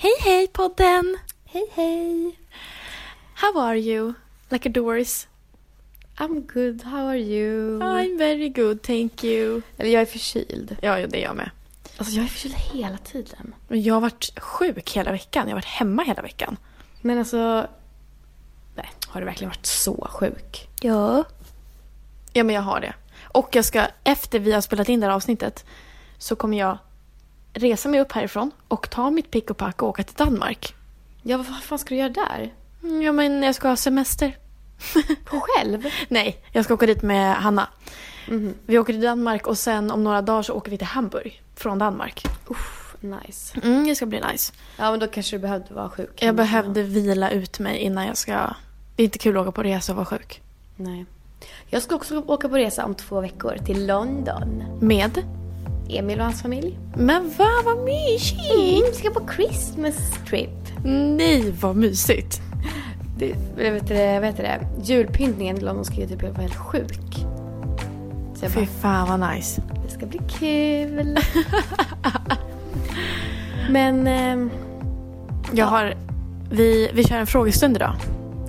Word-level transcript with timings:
Hej 0.00 0.12
hej 0.20 0.48
podden! 0.48 1.16
Hej 1.44 1.66
hej! 1.74 2.38
How 3.34 3.60
are 3.60 3.78
you? 3.78 4.14
Like 4.48 4.68
a 4.68 4.72
Doris? 4.72 5.28
I'm 6.16 6.40
good, 6.54 6.82
how 6.82 7.06
are 7.06 7.18
you? 7.18 7.78
I'm 7.78 8.18
very 8.18 8.48
good, 8.48 8.82
thank 8.82 9.24
you. 9.24 9.62
Eller 9.78 9.90
jag 9.90 10.02
är 10.02 10.06
förkyld. 10.06 10.76
Ja, 10.82 11.06
det 11.06 11.18
är 11.18 11.22
jag 11.22 11.36
med. 11.36 11.50
Alltså 11.96 12.14
jag 12.14 12.24
är 12.24 12.28
förkyld 12.28 12.54
hela 12.54 12.98
tiden. 12.98 13.54
Men 13.68 13.82
jag 13.82 13.94
har 13.94 14.00
varit 14.00 14.38
sjuk 14.40 14.96
hela 14.96 15.12
veckan. 15.12 15.42
Jag 15.42 15.50
har 15.50 15.56
varit 15.56 15.64
hemma 15.64 16.02
hela 16.02 16.22
veckan. 16.22 16.56
Men 17.00 17.18
alltså... 17.18 17.66
Nej, 18.74 18.90
har 19.08 19.20
du 19.20 19.26
verkligen 19.26 19.50
varit 19.50 19.66
så 19.66 20.08
sjuk? 20.10 20.68
Ja. 20.80 21.24
Ja, 22.32 22.44
men 22.44 22.54
jag 22.54 22.62
har 22.62 22.80
det. 22.80 22.94
Och 23.22 23.48
jag 23.56 23.64
ska, 23.64 23.86
efter 24.04 24.38
vi 24.38 24.52
har 24.52 24.60
spelat 24.60 24.88
in 24.88 25.00
det 25.00 25.06
här 25.06 25.14
avsnittet, 25.14 25.64
så 26.18 26.36
kommer 26.36 26.58
jag 26.58 26.78
resa 27.58 27.88
mig 27.88 28.00
upp 28.00 28.12
härifrån 28.12 28.50
och 28.68 28.90
ta 28.90 29.10
mitt 29.10 29.30
pick 29.30 29.50
och 29.50 29.56
pack 29.56 29.82
och 29.82 29.88
åka 29.88 30.02
till 30.02 30.14
Danmark. 30.16 30.74
Ja, 31.22 31.36
vad 31.36 31.46
fan 31.62 31.78
ska 31.78 31.88
du 31.94 32.00
göra 32.00 32.08
där? 32.08 32.52
Mm, 32.82 33.02
Ja, 33.02 33.12
men 33.12 33.42
jag 33.42 33.54
ska 33.54 33.68
ha 33.68 33.76
semester. 33.76 34.36
På 35.24 35.40
själv? 35.40 35.84
Nej, 36.08 36.42
jag 36.52 36.64
ska 36.64 36.74
åka 36.74 36.86
dit 36.86 37.02
med 37.02 37.34
Hanna. 37.36 37.68
Mhm. 38.28 38.54
Vi 38.66 38.78
åker 38.78 38.92
till 38.92 39.02
Danmark 39.02 39.46
och 39.46 39.58
sen 39.58 39.90
om 39.90 40.04
några 40.04 40.22
dagar 40.22 40.42
så 40.42 40.52
åker 40.54 40.70
vi 40.70 40.78
till 40.78 40.86
Hamburg 40.86 41.42
från 41.54 41.78
Danmark. 41.78 42.24
Uff, 42.46 42.96
nice. 43.00 43.60
Mm, 43.62 43.86
det 43.86 43.94
ska 43.94 44.06
bli 44.06 44.20
nice. 44.32 44.52
Ja, 44.76 44.90
men 44.90 45.00
då 45.00 45.06
kanske 45.06 45.36
du 45.36 45.40
behövde 45.40 45.74
vara 45.74 45.90
sjuk. 45.90 46.22
Jag 46.22 46.34
behövde 46.34 46.82
vila 46.82 47.30
ut 47.30 47.58
mig 47.58 47.78
innan 47.78 48.06
jag 48.06 48.16
ska... 48.16 48.32
Det 48.96 49.02
är 49.02 49.04
inte 49.04 49.18
kul 49.18 49.36
att 49.36 49.42
åka 49.42 49.52
på 49.52 49.62
resa 49.62 49.92
och 49.92 49.96
vara 49.96 50.06
sjuk. 50.06 50.40
Nej. 50.76 51.06
Jag 51.66 51.82
ska 51.82 51.94
också 51.94 52.18
åka 52.26 52.48
på 52.48 52.56
resa 52.56 52.84
om 52.84 52.94
två 52.94 53.20
veckor 53.20 53.56
till 53.66 53.86
London. 53.86 54.64
Med? 54.80 55.22
Emil 55.88 56.18
och 56.18 56.24
hans 56.24 56.42
familj. 56.42 56.78
Men 56.96 57.32
vad, 57.38 57.64
vad 57.64 57.84
mysigt! 57.84 58.52
Mm, 58.54 58.82
vi 58.90 58.94
ska 58.94 59.10
på 59.10 59.28
Christmas 59.36 59.96
trip. 60.28 60.50
Nej, 60.84 61.54
vad 61.60 61.76
mysigt. 61.76 62.40
Det, 63.18 63.34
vet 63.56 63.88
det, 63.88 64.18
vad 64.20 64.24
heter 64.28 64.42
det? 64.42 64.66
Julpyntningen 64.92 65.58
i 65.58 65.60
London 65.60 65.84
ska 65.84 65.94
ju 65.94 66.06
typ 66.06 66.22
vara 66.22 66.32
helt 66.32 66.56
sjuk. 66.56 67.16
Så 68.34 68.44
jag 68.44 68.52
Fy 68.52 68.60
bara, 68.60 68.66
fan 68.66 69.20
vad 69.20 69.30
nice. 69.30 69.62
det 69.86 69.92
ska 69.92 70.06
bli 70.06 70.20
kul. 70.28 71.18
Men, 73.70 74.06
ehm, 74.06 74.50
Jag 75.52 75.66
har... 75.66 75.94
Vi, 76.50 76.90
vi 76.94 77.04
kör 77.04 77.16
en 77.18 77.26
frågestund 77.26 77.76
idag. 77.76 77.94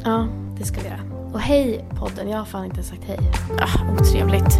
ja, 0.03 0.27
det 0.59 0.65
ska 0.65 0.79
vi 0.81 0.87
göra. 0.87 0.99
Och 1.33 1.39
hej 1.39 1.85
podden, 1.99 2.29
jag 2.29 2.37
har 2.37 2.45
fan 2.45 2.65
inte 2.65 2.83
sagt 2.83 3.01
hej. 3.07 3.19
Ah, 3.59 3.91
otrevligt. 3.93 4.59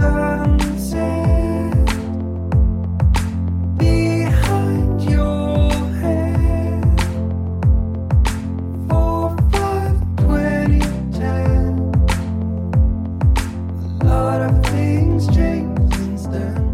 behind 0.00 1.49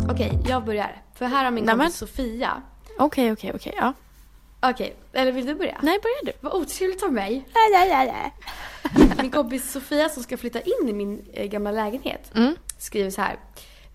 Okej, 0.09 0.39
jag 0.49 0.65
börjar. 0.65 1.03
För 1.15 1.25
här 1.27 1.45
har 1.45 1.50
min 1.50 1.65
Nämen. 1.65 1.78
kompis 1.87 1.97
Sofia. 1.99 2.62
Okej, 2.99 3.33
okej, 3.33 3.53
okej. 3.55 3.75
Ja. 3.77 3.93
Okej, 4.61 4.97
eller 5.12 5.33
vill 5.33 5.47
du 5.47 5.55
börja? 5.55 5.78
Nej, 5.83 5.99
börjar 6.03 6.25
du. 6.25 6.33
Vad 6.41 6.53
otrevligt 6.55 7.03
av 7.03 7.12
mig. 7.12 7.49
Min 9.22 9.31
kompis 9.31 9.72
Sofia 9.72 10.09
som 10.09 10.22
ska 10.22 10.37
flytta 10.37 10.61
in 10.61 10.89
i 10.89 10.93
min 10.93 11.25
eh, 11.33 11.47
gamla 11.47 11.71
lägenhet 11.71 12.31
Mm. 12.34 12.56
skriver 12.78 13.11
så 13.11 13.21
här. 13.21 13.37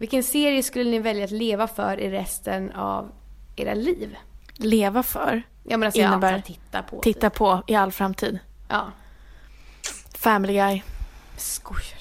Vilken 0.02 0.24
serie 0.24 0.64
skulle 0.64 0.92
ni 0.92 1.00
välja 1.00 1.24
att 1.26 1.32
leva 1.32 1.68
för 1.68 2.00
i 2.00 2.10
resten 2.10 2.72
av 2.72 3.12
era 3.56 3.74
liv? 3.74 4.16
Leva 4.56 5.04
för. 5.04 5.44
Ja 5.64 5.78
men 5.78 5.88
alltså 5.88 6.02
Innebär- 6.02 6.34
antar 6.34 6.40
titta 6.48 6.84
på. 6.84 7.02
Titta 7.02 7.30
på 7.30 7.64
i 7.68 7.76
all 7.76 7.92
framtid. 7.92 8.40
Ja. 8.70 8.92
Family 10.16 10.54
Guy. 10.54 10.82
Skojar 11.38 11.98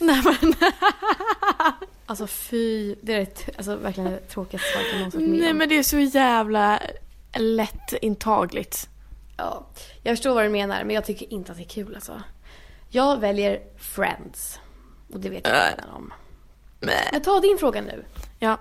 Nej, 0.00 0.22
men, 0.24 0.54
Alltså 2.06 2.26
fy. 2.26 2.94
Det 3.02 3.14
är 3.14 3.18
det, 3.18 3.26
t- 3.26 3.52
alltså, 3.56 3.76
verkligen 3.76 4.10
det 4.10 4.18
tråkigaste 4.20 4.68
svaret 4.72 4.86
jag 4.90 4.96
någonsin 4.98 5.20
varit 5.20 5.30
med 5.30 5.40
nej, 5.40 5.54
men 5.54 5.68
det 5.68 5.78
är 5.78 5.82
så 5.82 5.98
jävla 5.98 6.80
lätt 7.32 7.92
intagligt. 8.02 8.88
Ja. 9.36 9.66
Jag 10.02 10.12
förstår 10.16 10.34
vad 10.34 10.44
du 10.44 10.48
menar 10.48 10.84
men 10.84 10.94
jag 10.94 11.04
tycker 11.04 11.32
inte 11.32 11.52
att 11.52 11.58
det 11.58 11.64
är 11.64 11.68
kul 11.68 11.94
alltså. 11.94 12.22
Jag 12.88 13.20
väljer 13.20 13.60
Friends. 13.78 14.60
Och 15.12 15.20
det 15.20 15.28
vet 15.30 15.46
jag 15.46 15.54
redan 15.72 15.90
om. 15.94 16.12
Men 16.84 17.22
ta 17.22 17.40
din 17.40 17.58
fråga 17.58 17.80
nu. 17.80 18.04
Ja. 18.38 18.58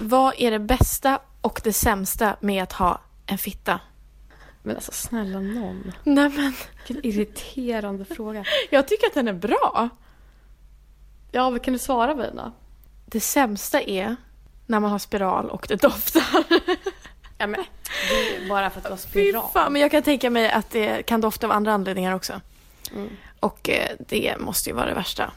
Vad 0.00 0.34
är 0.38 0.50
det 0.50 0.58
bästa 0.58 1.18
och 1.40 1.60
det 1.64 1.72
sämsta 1.72 2.36
med 2.40 2.62
att 2.62 2.72
ha 2.72 3.00
en 3.26 3.38
fitta? 3.38 3.80
Men 4.62 4.76
alltså 4.76 4.92
snälla 4.92 5.40
någon. 5.40 5.92
Nej, 6.04 6.28
men 6.28 6.52
Vilken 6.86 7.06
irriterande 7.06 8.04
fråga. 8.04 8.44
jag 8.70 8.88
tycker 8.88 9.06
att 9.06 9.14
den 9.14 9.28
är 9.28 9.32
bra. 9.32 9.88
Ja, 11.32 11.50
vad 11.50 11.62
kan 11.62 11.72
du 11.72 11.78
svara 11.78 12.14
på 12.14 12.22
den 12.22 12.36
då? 12.36 12.52
Det 13.06 13.20
sämsta 13.20 13.80
är 13.82 14.16
när 14.66 14.80
man 14.80 14.90
har 14.90 14.98
spiral 14.98 15.50
och 15.50 15.66
det 15.68 15.76
doftar. 15.76 16.44
Ja, 17.38 17.46
men 17.46 17.64
det 18.10 18.36
är 18.36 18.48
bara 18.48 18.70
för 18.70 18.78
att 18.78 18.84
du 18.84 18.90
har 18.90 18.96
Fy 18.96 19.10
spiral. 19.10 19.50
fan, 19.52 19.72
men 19.72 19.82
jag 19.82 19.90
kan 19.90 20.02
tänka 20.02 20.30
mig 20.30 20.50
att 20.50 20.70
det 20.70 21.02
kan 21.02 21.20
dofta 21.20 21.46
av 21.46 21.52
andra 21.52 21.72
anledningar 21.72 22.14
också. 22.14 22.40
Mm. 22.92 23.08
Och 23.40 23.68
eh, 23.70 23.96
det 24.08 24.36
måste 24.38 24.70
ju 24.70 24.76
vara 24.76 24.86
det 24.86 24.94
värsta. 24.94 25.32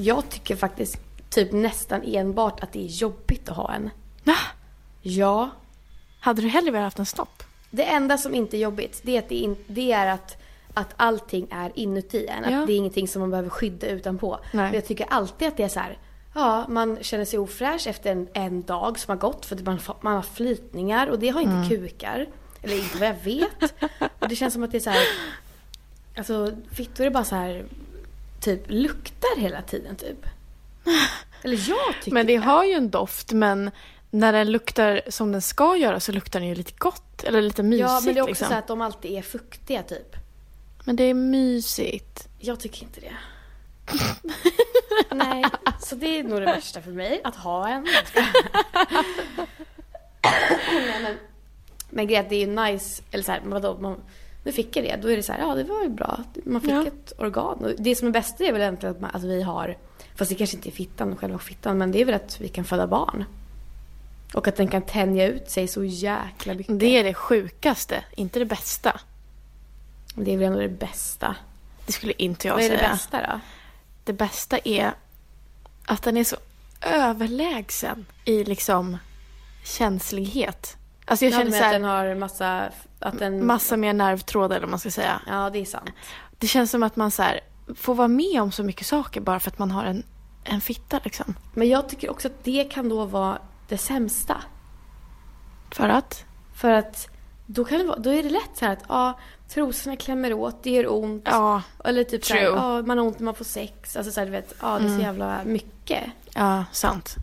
Jag 0.00 0.28
tycker 0.30 0.56
faktiskt 0.56 0.98
typ 1.30 1.52
nästan 1.52 2.02
enbart 2.04 2.62
att 2.62 2.72
det 2.72 2.84
är 2.84 2.86
jobbigt 2.88 3.48
att 3.48 3.56
ha 3.56 3.72
en. 3.74 3.90
Va? 4.24 4.34
Ja. 5.02 5.50
Hade 6.20 6.42
du 6.42 6.48
hellre 6.48 6.70
velat 6.70 6.84
haft 6.86 6.98
en 6.98 7.06
snopp? 7.06 7.42
Det 7.70 7.84
enda 7.84 8.18
som 8.18 8.34
inte 8.34 8.56
är 8.56 8.58
jobbigt, 8.58 9.00
det 9.04 9.16
är 9.16 9.18
att, 9.18 9.28
det 9.28 9.34
in, 9.34 9.56
det 9.66 9.92
är 9.92 10.06
att, 10.06 10.36
att 10.74 10.94
allting 10.96 11.46
är 11.50 11.72
inuti 11.74 12.26
en. 12.26 12.44
Att 12.44 12.50
Ja. 12.52 12.64
det 12.66 12.72
är 12.72 12.76
ingenting 12.76 13.08
som 13.08 13.20
man 13.20 13.30
behöver 13.30 13.48
skydda 13.50 13.86
utanpå. 13.86 14.38
Nej. 14.52 14.64
Men 14.64 14.74
jag 14.74 14.86
tycker 14.86 15.06
alltid 15.10 15.48
att 15.48 15.56
det 15.56 15.62
är 15.62 15.68
så 15.68 15.80
här. 15.80 15.98
Ja, 16.34 16.64
man 16.68 16.98
känner 17.00 17.24
sig 17.24 17.38
ofräsch 17.38 17.86
efter 17.86 18.12
en, 18.12 18.28
en 18.32 18.62
dag 18.62 18.98
som 18.98 19.10
har 19.12 19.16
gått 19.18 19.46
för 19.46 19.56
att 19.56 19.62
man, 19.62 19.80
man 20.00 20.14
har 20.14 20.22
flytningar 20.22 21.06
och 21.06 21.18
det 21.18 21.28
har 21.28 21.40
inte 21.40 21.52
Mm. 21.52 21.68
kukar. 21.68 22.26
Eller 22.62 22.76
inte 22.78 22.98
vad 22.98 23.08
jag 23.08 23.14
vet. 23.24 23.74
och 24.18 24.28
det 24.28 24.36
känns 24.36 24.54
som 24.54 24.62
att 24.62 24.70
det 24.72 24.78
är 24.78 24.80
så 24.80 24.90
här. 24.90 25.04
Alltså 26.16 26.52
fittor 26.72 27.06
är 27.06 27.10
bara 27.10 27.24
så 27.24 27.34
här. 27.34 27.64
Typ 28.40 28.62
luktar 28.66 29.40
hela 29.40 29.62
tiden 29.62 29.96
typ. 29.96 30.26
Eller 31.42 31.68
jag 31.68 31.94
tycker 32.02 32.12
Men 32.12 32.26
det 32.26 32.36
har 32.36 32.64
ju 32.64 32.72
en 32.72 32.90
doft, 32.90 33.32
men 33.32 33.70
när 34.10 34.32
den 34.32 34.52
luktar 34.52 35.00
som 35.08 35.32
den 35.32 35.42
ska 35.42 35.76
göra 35.76 36.00
så 36.00 36.12
luktar 36.12 36.40
den 36.40 36.48
ju 36.48 36.54
lite 36.54 36.72
gott. 36.78 37.24
Eller 37.24 37.42
lite 37.42 37.62
mysigt 37.62 37.88
Ja 37.88 38.00
men 38.04 38.14
det 38.14 38.20
är 38.20 38.22
också 38.22 38.30
liksom. 38.30 38.48
så 38.48 38.54
att 38.54 38.66
de 38.66 38.80
alltid 38.80 39.10
är 39.10 39.22
fuktiga 39.22 39.82
typ. 39.82 40.16
Men 40.84 40.96
det 40.96 41.04
är 41.04 41.14
mysigt. 41.14 42.28
Jag 42.38 42.60
tycker 42.60 42.82
inte 42.82 43.00
det. 43.00 43.16
Nej, 45.14 45.44
så 45.80 45.94
det 45.94 46.18
är 46.18 46.24
nog 46.24 46.40
det 46.40 46.46
värsta 46.46 46.82
för 46.82 46.90
mig, 46.90 47.20
att 47.24 47.36
ha 47.36 47.68
en. 47.68 47.82
Nej, 50.72 51.02
men, 51.02 51.16
men 51.90 52.10
är 52.10 52.20
att 52.20 52.28
det 52.28 52.36
är 52.36 52.46
ju 52.46 52.46
nice, 52.46 53.02
eller 53.10 53.24
så 53.24 53.32
här, 53.32 53.40
men 53.40 53.50
vadå, 53.50 53.78
man, 53.80 54.00
nu 54.48 54.52
fick 54.52 54.76
jag 54.76 54.84
det, 54.84 54.96
då 55.02 55.10
är 55.10 55.16
det 55.16 55.22
så 55.22 55.32
här, 55.32 55.40
ja 55.40 55.54
det 55.54 55.64
var 55.64 55.82
ju 55.82 55.88
bra. 55.88 56.20
Man 56.44 56.60
fick 56.60 56.70
Ja. 56.70 56.86
ett 56.86 57.12
organ. 57.18 57.64
Och 57.64 57.70
det 57.78 57.94
som 57.94 58.08
är 58.08 58.12
bäst 58.12 58.40
är 58.40 58.52
väl 58.52 58.60
egentligen 58.62 58.94
att, 58.94 59.00
man, 59.00 59.10
att 59.14 59.22
vi 59.22 59.42
har, 59.42 59.76
fast 60.16 60.28
det 60.28 60.34
kanske 60.34 60.56
inte 60.56 60.68
är 60.68 60.72
fittan, 60.72 61.16
själva 61.16 61.38
fittan, 61.38 61.78
men 61.78 61.92
det 61.92 62.00
är 62.00 62.04
väl 62.04 62.14
att 62.14 62.40
vi 62.40 62.48
kan 62.48 62.64
föda 62.64 62.86
barn. 62.86 63.24
Och 64.34 64.48
att 64.48 64.56
den 64.56 64.68
kan 64.68 64.82
tänja 64.82 65.26
ut 65.26 65.50
sig 65.50 65.68
så 65.68 65.84
jäkla 65.84 66.54
mycket. 66.54 66.78
Det 66.80 66.86
är 66.98 67.04
det 67.04 67.14
sjukaste, 67.14 68.04
inte 68.16 68.38
det 68.38 68.44
bästa. 68.44 69.00
Det 70.14 70.32
är 70.34 70.36
väl 70.36 70.46
ändå 70.46 70.58
det 70.60 70.68
bästa. 70.68 71.36
Det 71.86 71.92
skulle 71.92 72.12
inte 72.18 72.46
jag 72.48 72.54
Vad 72.54 72.64
är 72.64 72.68
säga. 72.68 72.82
det 72.82 72.88
bästa 72.88 73.20
då? 73.32 73.40
Det 74.04 74.12
bästa 74.12 74.58
är 74.64 74.92
att 75.86 76.02
den 76.02 76.16
är 76.16 76.24
så 76.24 76.36
överlägsen 76.80 78.06
i 78.24 78.44
liksom 78.44 78.96
känslighet. 79.64 80.76
Alltså 81.08 81.24
jag 81.24 81.32
Ja, 81.32 81.38
känner 81.38 81.50
så 81.50 81.56
att 81.56 81.62
här, 81.64 81.72
den 81.72 81.84
har 81.84 82.14
massa... 82.14 82.68
Att 83.00 83.18
den, 83.18 83.46
massa 83.46 83.76
mer 83.76 83.92
nervtrådar 83.92 84.56
eller 84.56 84.66
vad 84.66 84.70
man 84.70 84.78
ska 84.78 84.90
säga. 84.90 85.20
Ja, 85.26 85.50
det 85.50 85.58
är 85.58 85.64
sant. 85.64 85.90
Det 86.38 86.46
känns 86.46 86.70
som 86.70 86.82
att 86.82 86.96
man 86.96 87.10
så 87.10 87.22
här, 87.22 87.40
får 87.76 87.94
vara 87.94 88.08
med 88.08 88.42
om 88.42 88.52
så 88.52 88.62
mycket 88.62 88.86
saker 88.86 89.20
bara 89.20 89.40
för 89.40 89.50
att 89.50 89.58
man 89.58 89.70
har 89.70 89.84
en, 89.84 90.02
en 90.44 90.60
fitta 90.60 91.00
liksom. 91.04 91.34
Men 91.54 91.68
jag 91.68 91.88
tycker 91.88 92.10
också 92.10 92.28
att 92.28 92.44
det 92.44 92.64
kan 92.64 92.88
då 92.88 93.04
vara 93.04 93.38
det 93.68 93.78
sämsta. 93.78 94.36
För 95.70 95.88
att? 95.88 96.24
För 96.54 96.70
att 96.70 97.08
då, 97.46 97.64
kan 97.64 97.78
det 97.78 97.84
vara, 97.84 97.98
då 97.98 98.10
är 98.10 98.22
det 98.22 98.30
lätt 98.30 98.50
så 98.54 98.64
här 98.64 98.72
att 98.72 98.84
ja, 98.88 99.18
trosorna 99.48 99.96
klämmer 99.96 100.32
åt, 100.32 100.62
det 100.62 100.70
gör 100.70 100.92
ont. 100.92 101.22
Ja, 101.26 101.62
Eller 101.84 102.04
typ 102.04 102.24
så 102.24 102.34
här, 102.34 102.40
True. 102.40 102.56
ja, 102.56 102.82
man 102.82 102.98
har 102.98 103.04
ont 103.06 103.18
när 103.18 103.24
man 103.24 103.34
får 103.34 103.44
sex. 103.44 103.96
Alltså 103.96 104.12
så 104.12 104.20
här, 104.20 104.26
du 104.26 104.32
vet, 104.32 104.54
ja 104.60 104.78
det 104.78 104.86
är 104.88 104.96
så 104.96 105.02
jävla 105.02 105.40
mycket. 105.44 106.04
ja, 106.34 106.64
sant. 106.72 107.14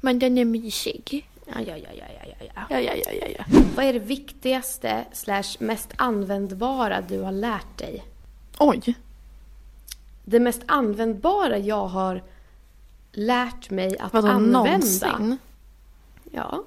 Men 0.00 0.18
den 0.18 0.38
är 0.38 0.44
mysig. 0.44 1.28
Ja, 1.54 1.60
ja, 1.60 1.76
ja, 1.76 1.90
ja, 1.98 2.04
ja, 2.26 2.34
ja, 2.40 2.46
ja. 2.54 2.80
Ja, 2.80 2.80
ja, 2.80 3.12
ja, 3.12 3.26
ja. 3.38 3.44
Vad 3.76 3.84
är 3.84 3.92
det 3.92 3.98
viktigaste 3.98 5.04
slash 5.12 5.56
mest 5.58 5.88
användbara 5.96 7.00
du 7.00 7.20
har 7.20 7.32
lärt 7.32 7.78
dig? 7.78 8.04
Oj. 8.58 8.94
Det 10.24 10.40
mest 10.40 10.62
användbara 10.66 11.58
jag 11.58 11.86
har 11.86 12.22
lärt 13.12 13.70
mig 13.70 13.98
att 13.98 14.12
Vadå 14.12 14.28
använda. 14.28 14.58
någonsin? 14.58 15.38
Ja. 16.32 16.62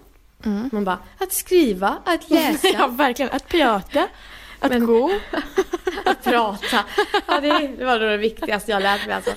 Mm. 0.45 0.69
Man 0.73 0.83
bara, 0.83 0.99
att 1.19 1.33
skriva, 1.33 1.97
att 2.05 2.29
läsa, 2.29 2.67
ja, 2.73 2.87
verkligen. 2.87 3.31
Att 3.31 3.47
prata, 3.47 4.07
att 4.59 4.69
Men- 4.71 4.85
gå. 4.85 5.11
att 6.05 6.23
prata. 6.23 6.79
Ja, 7.27 7.39
det, 7.41 7.67
det 7.77 7.85
var 7.85 7.99
nog 7.99 8.09
det 8.09 8.17
viktigaste 8.17 8.71
jag 8.71 8.83
lärt 8.83 9.05
mig 9.07 9.15
alltså. 9.15 9.31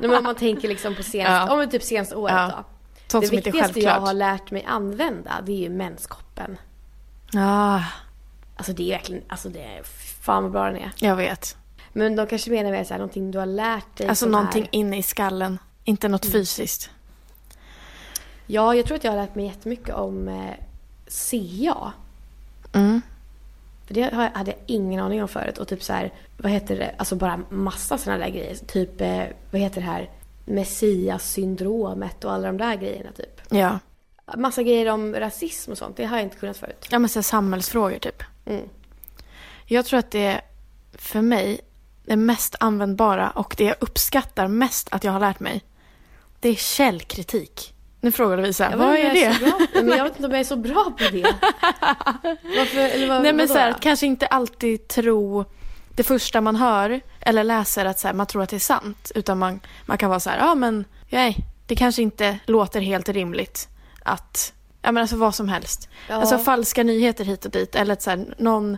Men 0.00 0.14
om 0.14 0.24
man 0.24 0.34
tänker 0.34 0.68
liksom 0.68 0.94
på 0.94 1.02
senaste, 1.02 1.52
Ja. 1.54 1.62
om 1.64 1.70
typ 1.70 1.82
senaste 1.82 2.16
året 2.16 2.34
Ja. 2.34 2.52
då. 2.56 2.64
Sånt 3.08 3.30
det 3.30 3.36
viktigaste 3.36 3.80
jag 3.80 4.00
har 4.00 4.14
lärt 4.14 4.50
mig 4.50 4.64
använda, 4.64 5.40
det 5.46 5.52
är 5.52 5.56
ju 5.56 5.68
menskoppen. 5.68 6.56
Ah, 7.34 7.80
Alltså 8.56 8.72
det 8.72 8.92
är 8.92 8.96
verkligen, 8.96 9.22
alltså 9.28 9.48
det 9.48 9.62
är, 9.62 9.82
fan 10.22 10.42
vad 10.42 10.52
bra 10.52 10.64
den 10.64 10.76
är. 10.76 10.92
jag 10.98 11.16
vet. 11.16 11.56
Men 11.92 12.16
de 12.16 12.26
kanske 12.26 12.50
menar 12.50 12.70
med 12.70 12.86
så 12.86 12.94
här, 12.94 12.98
någonting 12.98 13.30
du 13.30 13.38
har 13.38 13.46
lärt 13.46 13.96
dig 13.96 14.08
Alltså 14.08 14.26
någonting 14.26 14.62
Är, 14.62 14.68
inne 14.70 14.98
i 14.98 15.02
skallen. 15.02 15.58
Inte 15.84 16.08
något 16.08 16.26
fysiskt. 16.32 16.90
ja, 18.46 18.74
jag 18.74 18.86
tror 18.86 18.96
att 18.96 19.04
jag 19.04 19.12
har 19.12 19.18
lärt 19.18 19.34
mig 19.34 19.46
jättemycket 19.46 19.94
om 19.94 20.28
eh, 20.28 20.54
CA. 21.08 21.92
Mm. 22.72 23.02
För 23.86 23.94
det 23.94 24.30
hade 24.34 24.50
jag 24.50 24.60
ingen 24.66 25.00
aning 25.00 25.22
om 25.22 25.28
förut. 25.28 25.58
Och 25.58 25.68
typ 25.68 25.82
så 25.82 25.92
här, 25.92 26.12
vad 26.36 26.52
heter 26.52 26.76
det, 26.78 26.94
alltså 26.98 27.16
bara 27.16 27.40
massa 27.50 27.98
sådana 27.98 28.24
där 28.24 28.30
grejer. 28.30 28.54
Typ, 28.54 29.00
eh, 29.00 29.24
vad 29.50 29.60
heter 29.60 29.80
det 29.80 29.86
här, 29.86 30.10
Messias-syndromet 30.48 32.24
och 32.24 32.32
alla 32.32 32.46
de 32.46 32.56
där 32.56 32.74
grejerna 32.76 33.10
typ. 33.12 33.40
Ja. 33.48 33.78
Massa 34.36 34.62
grejer 34.62 34.86
om 34.92 35.14
rasism 35.14 35.70
och 35.72 35.78
sånt, 35.78 35.96
det 35.96 36.04
har 36.04 36.16
jag 36.16 36.24
inte 36.24 36.36
kunnat 36.36 36.56
förut. 36.56 36.86
Ja, 36.90 36.98
men 36.98 37.08
så 37.08 37.22
samhällsfrågor 37.22 37.98
typ. 37.98 38.22
Mm. 38.46 38.68
Jag 39.66 39.84
tror 39.86 39.98
att 39.98 40.10
det 40.10 40.24
är 40.24 40.40
för 40.94 41.22
mig 41.22 41.60
det 42.06 42.16
mest 42.16 42.54
användbara 42.60 43.30
och 43.30 43.54
det 43.58 43.64
jag 43.64 43.76
uppskattar 43.80 44.48
mest 44.48 44.88
att 44.90 45.04
jag 45.04 45.12
har 45.12 45.20
lärt 45.20 45.40
mig. 45.40 45.64
Det 46.40 46.48
är 46.48 46.54
källkritik. 46.54 47.74
Nu 48.00 48.12
frågar 48.12 48.36
Jag 48.38 48.42
vet 48.46 48.58
vad 48.78 48.94
är 48.96 49.12
det? 49.14 49.34
så 49.34 49.50
på- 49.50 49.84
men 49.84 49.98
jag 49.98 50.04
vet 50.04 50.12
inte 50.16 50.26
om 50.26 50.30
jag 50.32 50.40
är 50.40 50.44
så 50.44 50.56
bra 50.56 50.84
på 50.84 51.04
det. 51.12 51.22
Varför, 52.42 52.78
eller 52.78 53.08
vad, 53.08 53.22
Nej 53.22 53.32
men 53.32 53.36
vadå 53.36 53.48
så 53.52 53.58
här, 53.58 53.70
då? 53.70 53.74
att 53.76 53.80
kanske 53.82 54.06
inte 54.06 54.26
alltid 54.26 54.88
tro 54.88 55.44
det 55.98 56.04
första 56.04 56.40
man 56.40 56.56
hör 56.56 57.00
eller 57.20 57.44
läser 57.44 57.84
att 57.84 57.98
så 57.98 58.06
här, 58.08 58.14
man 58.14 58.26
tror 58.26 58.42
att 58.42 58.48
det 58.48 58.56
är 58.56 58.60
sant. 58.60 59.12
Utan 59.14 59.38
man, 59.38 59.60
man 59.86 59.98
kan 59.98 60.10
vara 60.10 60.20
så 60.20 60.30
här, 60.30 60.38
ja 60.38 60.54
men 60.54 60.84
nej, 61.08 61.36
det 61.66 61.76
kanske 61.76 62.02
inte 62.02 62.38
låter 62.46 62.80
helt 62.80 63.08
rimligt 63.08 63.68
att, 64.02 64.52
ja 64.82 64.92
men 64.92 65.00
alltså 65.00 65.16
vad 65.16 65.34
som 65.34 65.48
helst. 65.48 65.88
Ja. 66.08 66.14
Alltså 66.14 66.38
falska 66.38 66.82
nyheter 66.82 67.24
hit 67.24 67.44
och 67.44 67.50
dit. 67.50 67.74
Eller 67.74 67.92
att 67.92 68.02
så 68.02 68.10
här, 68.10 68.34
någon, 68.38 68.76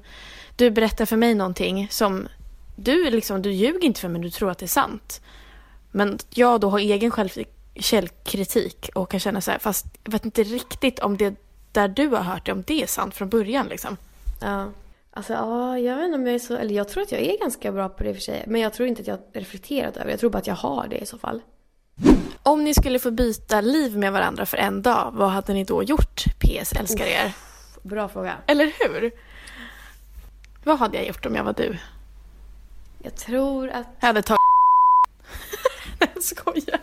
du 0.56 0.70
berättar 0.70 1.06
för 1.06 1.16
mig 1.16 1.34
någonting 1.34 1.88
som 1.90 2.28
du 2.76 3.10
liksom, 3.10 3.42
du 3.42 3.52
ljuger 3.52 3.84
inte 3.84 4.00
för 4.00 4.08
mig, 4.08 4.22
du 4.22 4.30
tror 4.30 4.50
att 4.50 4.58
det 4.58 4.66
är 4.66 4.68
sant. 4.68 5.20
Men 5.90 6.18
jag 6.30 6.60
då 6.60 6.70
har 6.70 6.78
egen 6.78 7.12
källkritik 7.74 8.90
och 8.94 9.10
kan 9.10 9.20
känna 9.20 9.40
så 9.40 9.50
här, 9.50 9.58
fast 9.58 9.86
jag 10.04 10.12
vet 10.12 10.24
inte 10.24 10.42
riktigt 10.42 10.98
om 10.98 11.16
det 11.16 11.34
där 11.72 11.88
du 11.88 12.08
har 12.08 12.22
hört 12.22 12.46
det, 12.46 12.52
om 12.52 12.62
det 12.66 12.82
är 12.82 12.86
sant 12.86 13.14
från 13.14 13.28
början 13.28 13.66
liksom. 13.66 13.96
Ja. 14.40 14.68
Alltså 15.12 15.32
ja, 15.32 15.78
jag 15.78 15.96
vet 15.96 16.04
inte 16.04 16.18
om 16.18 16.26
jag 16.26 16.34
är 16.34 16.38
så, 16.38 16.56
eller 16.56 16.74
jag 16.74 16.88
tror 16.88 17.02
att 17.02 17.12
jag 17.12 17.20
är 17.20 17.38
ganska 17.38 17.72
bra 17.72 17.88
på 17.88 18.02
det 18.02 18.08
i 18.08 18.12
och 18.12 18.16
för 18.16 18.22
sig. 18.22 18.44
Men 18.46 18.60
jag 18.60 18.72
tror 18.72 18.88
inte 18.88 19.00
att 19.00 19.06
jag 19.06 19.14
har 19.16 19.40
reflekterat 19.40 19.96
över 19.96 20.06
det. 20.06 20.10
Jag 20.10 20.20
tror 20.20 20.30
bara 20.30 20.38
att 20.38 20.46
jag 20.46 20.54
har 20.54 20.88
det 20.88 20.98
i 20.98 21.06
så 21.06 21.18
fall. 21.18 21.42
Om 22.42 22.64
ni 22.64 22.74
skulle 22.74 22.98
få 22.98 23.10
byta 23.10 23.60
liv 23.60 23.96
med 23.96 24.12
varandra 24.12 24.46
för 24.46 24.56
en 24.56 24.82
dag, 24.82 25.10
vad 25.14 25.30
hade 25.30 25.52
ni 25.52 25.64
då 25.64 25.82
gjort? 25.82 26.24
PS 26.38 26.72
älskar 26.72 27.06
er. 27.06 27.32
Bra 27.82 28.08
fråga. 28.08 28.36
Eller 28.46 28.72
hur? 28.78 29.10
Vad 30.64 30.78
hade 30.78 30.96
jag 30.96 31.06
gjort 31.06 31.26
om 31.26 31.34
jag 31.34 31.44
var 31.44 31.52
du? 31.52 31.78
Jag 33.02 33.16
tror 33.16 33.68
att... 33.70 33.86
Jag 34.00 34.06
hade 34.06 34.22
tagit 34.22 34.40
Jag 35.98 36.22
skojar. 36.22 36.80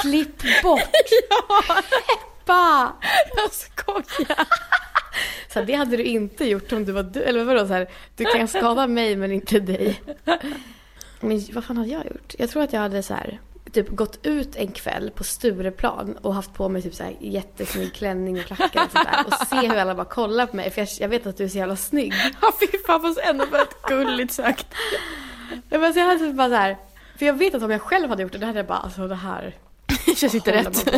Klipp 0.00 0.62
bort! 0.62 0.80
Ba! 2.46 2.92
Jag 3.36 3.52
skojar. 3.52 4.46
Så 5.52 5.58
här, 5.58 5.66
det 5.66 5.72
hade 5.74 5.96
du 5.96 6.02
inte 6.02 6.44
gjort 6.44 6.72
om 6.72 6.84
du 6.84 6.92
var 6.92 7.02
du. 7.02 7.22
Eller 7.22 7.44
vadå 7.44 7.66
så 7.66 7.72
här, 7.72 7.88
du 8.16 8.24
kan 8.24 8.48
skada 8.48 8.86
mig 8.86 9.16
men 9.16 9.32
inte 9.32 9.60
dig. 9.60 10.02
Men 11.20 11.42
vad 11.52 11.64
fan 11.64 11.76
hade 11.76 11.90
jag 11.90 12.06
gjort? 12.06 12.34
Jag 12.38 12.50
tror 12.50 12.62
att 12.62 12.72
jag 12.72 12.80
hade 12.80 13.02
så 13.02 13.14
här, 13.14 13.40
typ 13.72 13.88
gått 13.88 14.26
ut 14.26 14.56
en 14.56 14.72
kväll 14.72 15.10
på 15.10 15.24
Stureplan 15.24 16.16
och 16.16 16.34
haft 16.34 16.54
på 16.54 16.68
mig 16.68 16.82
typ 16.82 16.94
så 16.94 17.04
här 17.04 17.16
jättesnygg 17.20 17.94
klänning 17.94 18.38
och 18.38 18.44
klackar 18.44 18.84
och 18.84 18.90
sånt 18.92 19.08
där. 19.08 19.24
Och 19.26 19.46
se 19.46 19.68
hur 19.68 19.76
alla 19.76 19.94
bara 19.94 20.06
kollar 20.06 20.46
på 20.46 20.56
mig 20.56 20.70
för 20.70 20.80
jag, 20.80 20.88
jag 21.00 21.08
vet 21.08 21.26
att 21.26 21.36
du 21.36 21.44
är 21.44 21.48
så 21.48 21.58
jävla 21.58 21.76
snygg. 21.76 22.14
Ja, 22.42 22.52
fy 22.60 22.66
fan 22.86 23.02
vad 23.02 23.18
ändå 23.18 23.46
väldigt 23.46 23.82
gulligt 23.82 24.32
sagt. 24.32 24.66
Ja, 25.68 25.78
Men 25.78 25.92
så 25.92 25.98
jag 25.98 26.06
hade 26.06 26.18
typ 26.18 26.34
bara 26.36 26.48
så 26.48 26.54
här, 26.54 26.76
för 27.18 27.26
jag 27.26 27.34
vet 27.34 27.54
att 27.54 27.62
om 27.62 27.70
jag 27.70 27.82
själv 27.82 28.08
hade 28.08 28.22
gjort 28.22 28.32
det, 28.32 28.38
då 28.38 28.46
hade 28.46 28.58
jag 28.58 28.66
bara 28.66 28.78
alltså 28.78 29.08
det 29.08 29.14
här 29.14 29.54
känns 30.16 30.34
inte 30.34 30.52
rätt. 30.52 30.92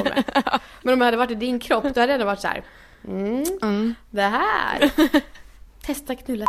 Men 0.83 0.95
om 0.95 1.01
jag 1.01 1.05
hade 1.05 1.17
varit 1.17 1.31
i 1.31 1.35
din 1.35 1.59
kropp, 1.59 1.85
då 1.95 2.01
hade 2.01 2.13
jag 2.13 2.27
varit 2.27 2.41
så 2.41 2.49
här. 2.49 2.63
Mm, 3.05 3.45
Mm. 3.63 3.95
det 4.11 4.23
här. 4.23 4.91
Testa 5.87 6.15
knulla. 6.15 6.45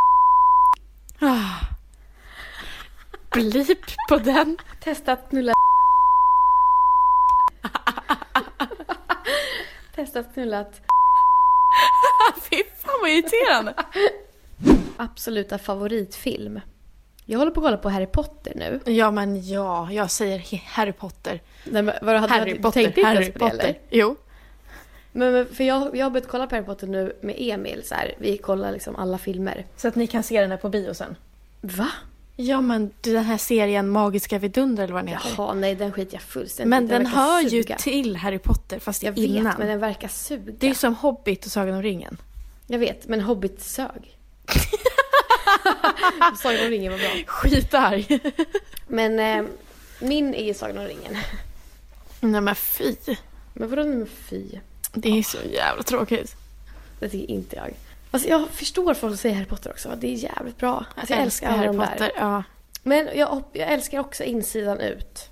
Ah. 1.19 1.65
Blip 3.33 3.79
på 4.09 4.17
den. 4.17 4.57
Testa 4.83 5.11
att 5.11 5.29
knulla. 5.29 5.53
Testa 9.95 10.19
att 10.19 10.33
knulla. 10.33 10.65
Fy 12.49 12.55
fan 12.75 12.99
vad 13.01 13.09
irriterande. 13.09 13.73
Absoluta 14.97 15.57
favoritfilm. 15.57 16.59
Jag 17.25 17.39
håller 17.39 17.51
på 17.51 17.59
att 17.59 17.65
kolla 17.65 17.77
på 17.77 17.89
Harry 17.89 18.05
Potter 18.05 18.53
nu. 18.55 18.79
Ja 18.93 19.11
men 19.11 19.47
ja, 19.49 19.91
jag 19.91 20.11
säger 20.11 20.61
Harry 20.67 20.91
Potter. 20.91 21.41
Nej, 21.63 21.81
men, 21.81 21.95
vadå, 22.01 22.19
hade, 22.19 22.33
Harry 22.33 22.53
du 22.53 22.61
Potter, 22.61 22.83
tänkte 22.83 22.99
inte 23.01 23.07
Harry 23.09 23.23
ens 23.23 23.33
på 23.33 23.39
det, 23.45 23.51
Potter. 23.51 23.63
eller? 23.67 23.79
Jo. 23.89 24.15
Men, 25.11 25.33
men 25.33 25.45
för 25.45 25.63
jag, 25.63 25.95
jag 25.97 26.05
har 26.05 26.09
börjat 26.09 26.27
kolla 26.27 26.47
på 26.47 26.55
Harry 26.55 26.65
Potter 26.65 26.87
nu 26.87 27.15
med 27.21 27.35
Emil. 27.39 27.81
Så 27.85 27.95
här. 27.95 28.13
Vi 28.17 28.37
kollar 28.37 28.71
liksom 28.71 28.95
alla 28.95 29.17
filmer. 29.17 29.65
Så 29.77 29.87
att 29.87 29.95
ni 29.95 30.07
kan 30.07 30.23
se 30.23 30.41
den 30.41 30.51
här 30.51 30.57
på 30.57 30.69
bio 30.69 30.93
sen. 30.93 31.15
Va? 31.61 31.89
Ja 32.35 32.61
men 32.61 32.91
du, 33.01 33.13
den 33.13 33.23
här 33.23 33.37
serien 33.37 33.89
Magiska 33.89 34.39
vidunder 34.39 34.83
eller 34.83 34.93
vad 34.93 35.01
den 35.03 35.07
heter. 35.07 35.29
Jaha, 35.37 35.53
nej 35.53 35.75
den 35.75 35.91
skiter 35.91 36.13
jag 36.13 36.21
fullständigt 36.21 36.69
Men 36.69 36.87
den 36.87 37.03
verkar 37.03 37.17
hör 37.17 37.41
ju 37.41 37.49
suga. 37.49 37.75
till 37.77 38.15
Harry 38.15 38.39
Potter 38.39 38.79
fast 38.79 39.03
Jag 39.03 39.17
innan. 39.17 39.43
vet, 39.45 39.57
men 39.57 39.67
den 39.67 39.79
verkar 39.79 40.07
suga. 40.07 40.53
Det 40.59 40.65
är 40.65 40.69
ju 40.69 40.75
som 40.75 40.95
Hobbit 40.95 41.45
och 41.45 41.51
Sagan 41.51 41.75
om 41.75 41.81
ringen. 41.81 42.17
Jag 42.67 42.79
vet, 42.79 43.07
men 43.07 43.21
Hobbit 43.21 43.61
sög. 43.61 44.17
Sagan 46.41 46.59
om 46.65 46.69
ringen 46.69 46.91
var 46.91 46.99
bra. 46.99 47.09
Skitarg. 47.27 48.19
Men 48.87 49.19
eh, 49.19 49.51
min 49.99 50.33
är 50.35 50.43
ju 50.45 50.53
Sagan 50.53 50.77
om 50.77 50.83
ringen. 50.85 51.17
Nej 52.19 52.41
men 52.41 52.55
fy. 52.55 52.95
Men 53.53 53.69
vadå 53.69 53.83
nummer 53.83 54.05
fy? 54.05 54.45
Det 54.93 55.19
är 55.19 55.23
så 55.23 55.37
jävla 55.51 55.83
tråkigt. 55.83 56.35
Det 56.99 57.09
tycker 57.09 57.33
inte 57.33 57.55
jag. 57.55 57.73
Alltså 58.11 58.29
jag 58.29 58.49
förstår 58.49 58.93
folk 58.93 58.99
som 59.11 59.17
säger 59.17 59.35
Harry 59.35 59.45
Potter 59.47 59.69
också. 59.71 59.89
Det 59.97 60.07
är 60.07 60.15
jävligt 60.15 60.57
bra. 60.57 60.85
Alltså, 60.95 61.13
jag 61.13 61.23
älskar 61.23 61.51
Harry. 61.51 61.77
Potter. 61.77 62.11
Ja. 62.15 62.43
Men 62.83 63.09
jag, 63.15 63.43
jag 63.53 63.71
älskar 63.71 63.99
också 63.99 64.23
insidan 64.23 64.79
ut. 64.79 65.29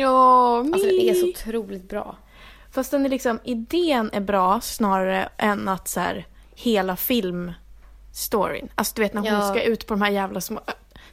Ja, 0.00 0.58
Alltså 0.58 0.86
den 0.86 1.00
är 1.00 1.14
så 1.14 1.28
otroligt 1.28 1.88
bra. 1.88 2.16
Fast 2.72 2.90
den 2.90 3.04
är 3.04 3.08
liksom, 3.08 3.38
idén 3.44 4.10
är 4.12 4.20
bra 4.20 4.60
snarare 4.60 5.28
än 5.36 5.68
att 5.68 5.88
så 5.88 6.00
här, 6.00 6.26
hela 6.54 6.96
filmstoryn. 6.96 8.68
Alltså 8.74 8.92
du 8.96 9.02
vet 9.02 9.14
när 9.14 9.20
hon 9.20 9.30
Ja. 9.30 9.48
ska 9.50 9.62
ut 9.62 9.86
på 9.86 9.94
de 9.94 10.02
här 10.02 10.10
jävla 10.10 10.40
små 10.40 10.60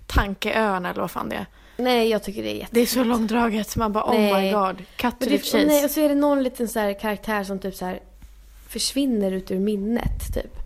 tankeöarna 0.08 0.90
eller 0.90 1.02
vad 1.02 1.12
fan 1.12 1.30
det 1.30 1.36
är. 1.36 1.46
Nej, 1.78 2.10
jag 2.10 2.24
tycker 2.24 2.44
det 2.44 2.50
är 2.50 2.56
jätte... 2.56 2.76
Det 2.76 2.82
är 2.82 2.86
så 2.86 3.04
långdraget. 3.04 3.76
Man 3.76 3.92
bara 3.92 4.04
oh 4.04 4.20
my 4.20 4.32
Nej. 4.32 4.52
god. 4.54 4.84
Cut 4.96 5.20
to 5.20 5.26
the 5.26 5.38
chase. 5.38 5.66
nej, 5.66 5.86
och 5.86 5.92
så 5.92 6.00
är 6.02 6.10
det 6.10 6.16
någon 6.16 6.44
liten 6.44 6.68
så 6.68 6.80
här 6.80 7.00
karaktär 7.00 7.44
som 7.44 7.60
typ 7.60 7.76
så 7.76 7.86
här 7.86 8.00
försvinner 8.70 9.32
ut 9.32 9.52
ur 9.52 9.60
minnet 9.60 10.34
typ. 10.34 10.58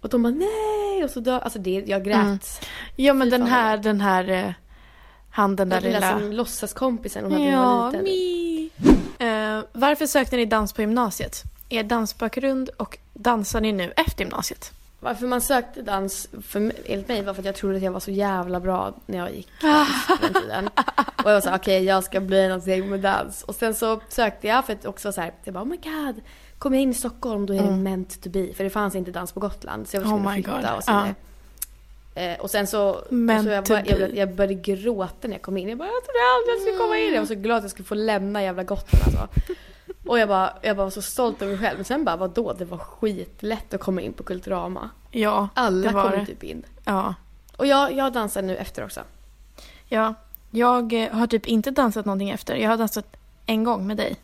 Och 0.00 0.08
de 0.08 0.22
bara 0.22 0.32
nej! 0.32 1.04
Och 1.04 1.10
så 1.10 1.20
dör... 1.20 1.40
Alltså 1.40 1.58
det, 1.58 1.84
jag 1.86 2.04
grät. 2.04 2.16
Mm. 2.16 2.38
Ja 2.96 3.14
men 3.14 3.30
den 3.30 3.42
här, 3.42 3.76
den 3.76 4.00
här, 4.00 4.28
eh, 4.30 4.52
han 5.30 5.56
den 5.56 5.68
där 5.68 5.80
Den 5.80 5.92
lilla 5.92 6.14
lilla... 6.14 6.20
som 6.20 6.32
låtsaskompisen 6.32 7.24
hon 7.24 7.32
hade 7.32 7.44
när 7.44 7.52
Ja, 7.52 7.80
var 7.80 8.02
liten. 8.02 8.98
Eh, 9.18 9.64
varför 9.72 10.06
sökte 10.06 10.36
ni 10.36 10.46
dans 10.46 10.72
på 10.72 10.80
gymnasiet? 10.80 11.42
Er 11.68 11.82
dansbakgrund 11.82 12.70
och 12.76 12.98
dansar 13.14 13.60
ni 13.60 13.72
nu 13.72 13.92
efter 13.96 14.24
gymnasiet? 14.24 14.72
Varför 15.00 15.26
man 15.26 15.40
sökte 15.40 15.82
dans, 15.82 16.28
för, 16.42 16.72
enligt 16.86 17.08
mig, 17.08 17.22
var 17.22 17.34
för 17.34 17.42
att 17.42 17.46
jag 17.46 17.54
trodde 17.54 17.76
att 17.76 17.82
jag 17.82 17.92
var 17.92 18.00
så 18.00 18.10
jävla 18.10 18.60
bra 18.60 18.94
när 19.06 19.18
jag 19.18 19.34
gick 19.34 19.48
dans 19.62 20.06
på 20.06 20.16
den 20.26 20.34
tiden. 20.42 20.68
Och 21.24 21.30
jag 21.30 21.34
var 21.34 21.40
så 21.40 21.48
här, 21.48 21.58
okej 21.58 21.84
jag 21.84 22.04
ska 22.04 22.20
bli 22.20 22.48
någonting 22.48 22.88
med 22.90 23.00
dans. 23.00 23.42
Och 23.42 23.54
sen 23.54 23.74
så 23.74 24.00
sökte 24.08 24.46
jag 24.46 24.64
för 24.66 24.72
att 24.72 24.84
också 24.86 25.12
så 25.12 25.20
här, 25.20 25.32
jag 25.44 25.54
bara 25.54 25.64
oh 25.64 25.68
my 25.68 25.76
god, 25.76 26.20
kommer 26.58 26.76
jag 26.76 26.82
in 26.82 26.90
i 26.90 26.94
Stockholm 26.94 27.46
då 27.46 27.54
är 27.54 27.58
det 27.58 27.64
Mm. 27.64 27.82
meant 27.82 28.22
to 28.22 28.28
be. 28.30 28.54
För 28.54 28.64
det 28.64 28.70
fanns 28.70 28.94
inte 28.94 29.10
dans 29.10 29.32
på 29.32 29.40
Gotland. 29.40 29.88
Så 29.88 29.96
jag 29.96 30.00
var 30.00 30.06
Oh 30.08 30.10
tvungen 30.22 30.36
my 30.36 30.42
flytta 30.42 30.74
och 30.76 30.84
så 30.84 30.90
vidare. 30.92 31.14
Eh, 32.14 32.40
och 32.40 32.50
sen 32.50 32.66
så, 32.66 33.00
Meant 33.10 33.44
så 33.44 33.50
jag, 33.50 33.64
bara, 33.64 33.82
jag, 33.86 33.98
be. 33.98 34.16
jag 34.16 34.34
började 34.34 34.54
gråta 34.54 35.14
när 35.28 35.32
jag 35.34 35.42
kom 35.42 35.56
in. 35.56 35.68
Jag 35.68 35.78
bara, 35.78 35.88
jag 35.88 36.04
trodde 36.04 36.18
aldrig 36.36 36.54
jag 36.54 36.60
skulle 36.60 36.76
komma 36.78 36.98
in. 36.98 37.12
Jag 37.14 37.20
var 37.20 37.26
så 37.26 37.34
glad 37.34 37.56
att 37.56 37.62
jag 37.64 37.70
skulle 37.70 37.86
få 37.86 37.94
lämna 37.94 38.42
jävla 38.42 38.62
Gotland 38.64 39.04
alltså. 39.18 39.28
Och 40.08 40.18
jag 40.18 40.28
bara, 40.28 40.52
jag 40.62 40.76
bara 40.76 40.84
var 40.84 40.90
så 40.90 41.02
stolt 41.02 41.42
över 41.42 41.52
mig 41.52 41.60
själv. 41.60 41.78
Men 41.78 41.84
sen 41.84 42.04
bara, 42.04 42.16
vadå? 42.16 42.52
Det 42.52 42.64
var 42.64 42.78
skitlätt 42.78 43.74
att 43.74 43.80
komma 43.80 44.00
in 44.00 44.12
på 44.12 44.22
Kulturama. 44.22 44.90
Ja, 45.10 45.48
Alla 45.54 45.88
det 45.88 45.94
var 45.94 46.10
kom 46.10 46.18
det. 46.20 46.26
typ 46.26 46.44
in. 46.44 46.62
Ja. 46.84 47.14
Och 47.56 47.66
jag, 47.66 47.92
jag 47.92 48.12
dansar 48.12 48.42
nu 48.42 48.56
efter 48.56 48.84
också. 48.84 49.00
ja. 49.88 50.14
Jag 50.50 50.92
eh, 50.92 51.12
har 51.12 51.26
typ 51.26 51.46
inte 51.46 51.70
dansat 51.70 52.04
någonting 52.06 52.30
efter. 52.30 52.56
Jag 52.56 52.70
har 52.70 52.76
dansat 52.76 53.16
en 53.46 53.64
gång 53.64 53.86
med 53.86 53.96
dig. 53.96 54.16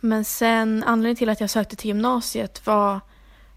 Men 0.00 0.24
sen 0.24 0.84
anledningen 0.86 1.16
till 1.16 1.28
att 1.28 1.40
jag 1.40 1.50
sökte 1.50 1.76
till 1.76 1.86
gymnasiet 1.88 2.66
var 2.66 3.00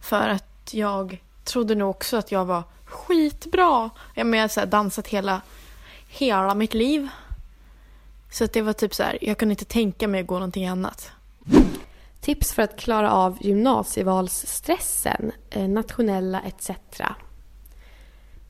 för 0.01 0.29
att 0.29 0.73
jag 0.73 1.21
trodde 1.43 1.75
nog 1.75 1.89
också 1.89 2.17
att 2.17 2.31
jag 2.31 2.45
var 2.45 2.63
skitbra. 2.85 3.89
Jag 4.15 4.27
menar, 4.27 4.49
jag 4.55 4.61
har 4.61 4.67
dansat 4.67 5.07
hela, 5.07 5.41
hela 6.07 6.55
mitt 6.55 6.73
liv. 6.73 7.07
Så 8.31 8.43
att 8.43 8.53
det 8.53 8.61
var 8.61 8.73
typ 8.73 8.95
så 8.95 9.03
här, 9.03 9.17
jag 9.21 9.37
kunde 9.37 9.53
inte 9.53 9.65
tänka 9.65 10.07
mig 10.07 10.21
att 10.21 10.27
gå 10.27 10.33
någonting 10.33 10.67
annat. 10.67 11.11
Tips 12.21 12.53
för 12.53 12.61
att 12.61 12.77
klara 12.79 13.11
av 13.11 13.37
gymnasievalsstressen, 13.41 15.31
eh, 15.49 15.67
nationella 15.67 16.41
etc. 16.41 16.71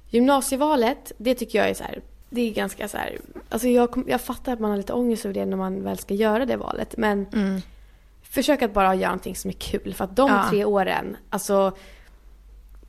Gymnasievalet, 0.09 1.11
det 1.17 1.35
tycker 1.35 1.59
jag 1.59 1.69
är 1.69 1.73
så 1.73 1.83
här, 1.83 2.01
det 2.29 2.41
är 2.41 2.53
ganska 2.53 2.87
så 2.87 2.97
här, 2.97 3.17
alltså 3.49 3.67
jag, 3.67 4.03
jag 4.07 4.21
fattar 4.21 4.53
att 4.53 4.59
man 4.59 4.69
har 4.71 4.77
lite 4.77 4.93
ångest 4.93 5.25
över 5.25 5.33
det 5.33 5.45
när 5.45 5.57
man 5.57 5.83
väl 5.83 5.97
ska 5.97 6.13
göra 6.13 6.45
det 6.45 6.57
valet. 6.57 6.95
Men 6.97 7.25
Mm. 7.33 7.61
försök 8.23 8.61
att 8.61 8.73
bara 8.73 8.95
göra 8.95 9.09
någonting 9.09 9.35
som 9.35 9.49
är 9.49 9.53
kul. 9.53 9.93
För 9.93 10.03
att 10.03 10.15
de 10.15 10.29
Ja. 10.29 10.45
tre 10.49 10.65
åren, 10.65 11.17
alltså 11.29 11.75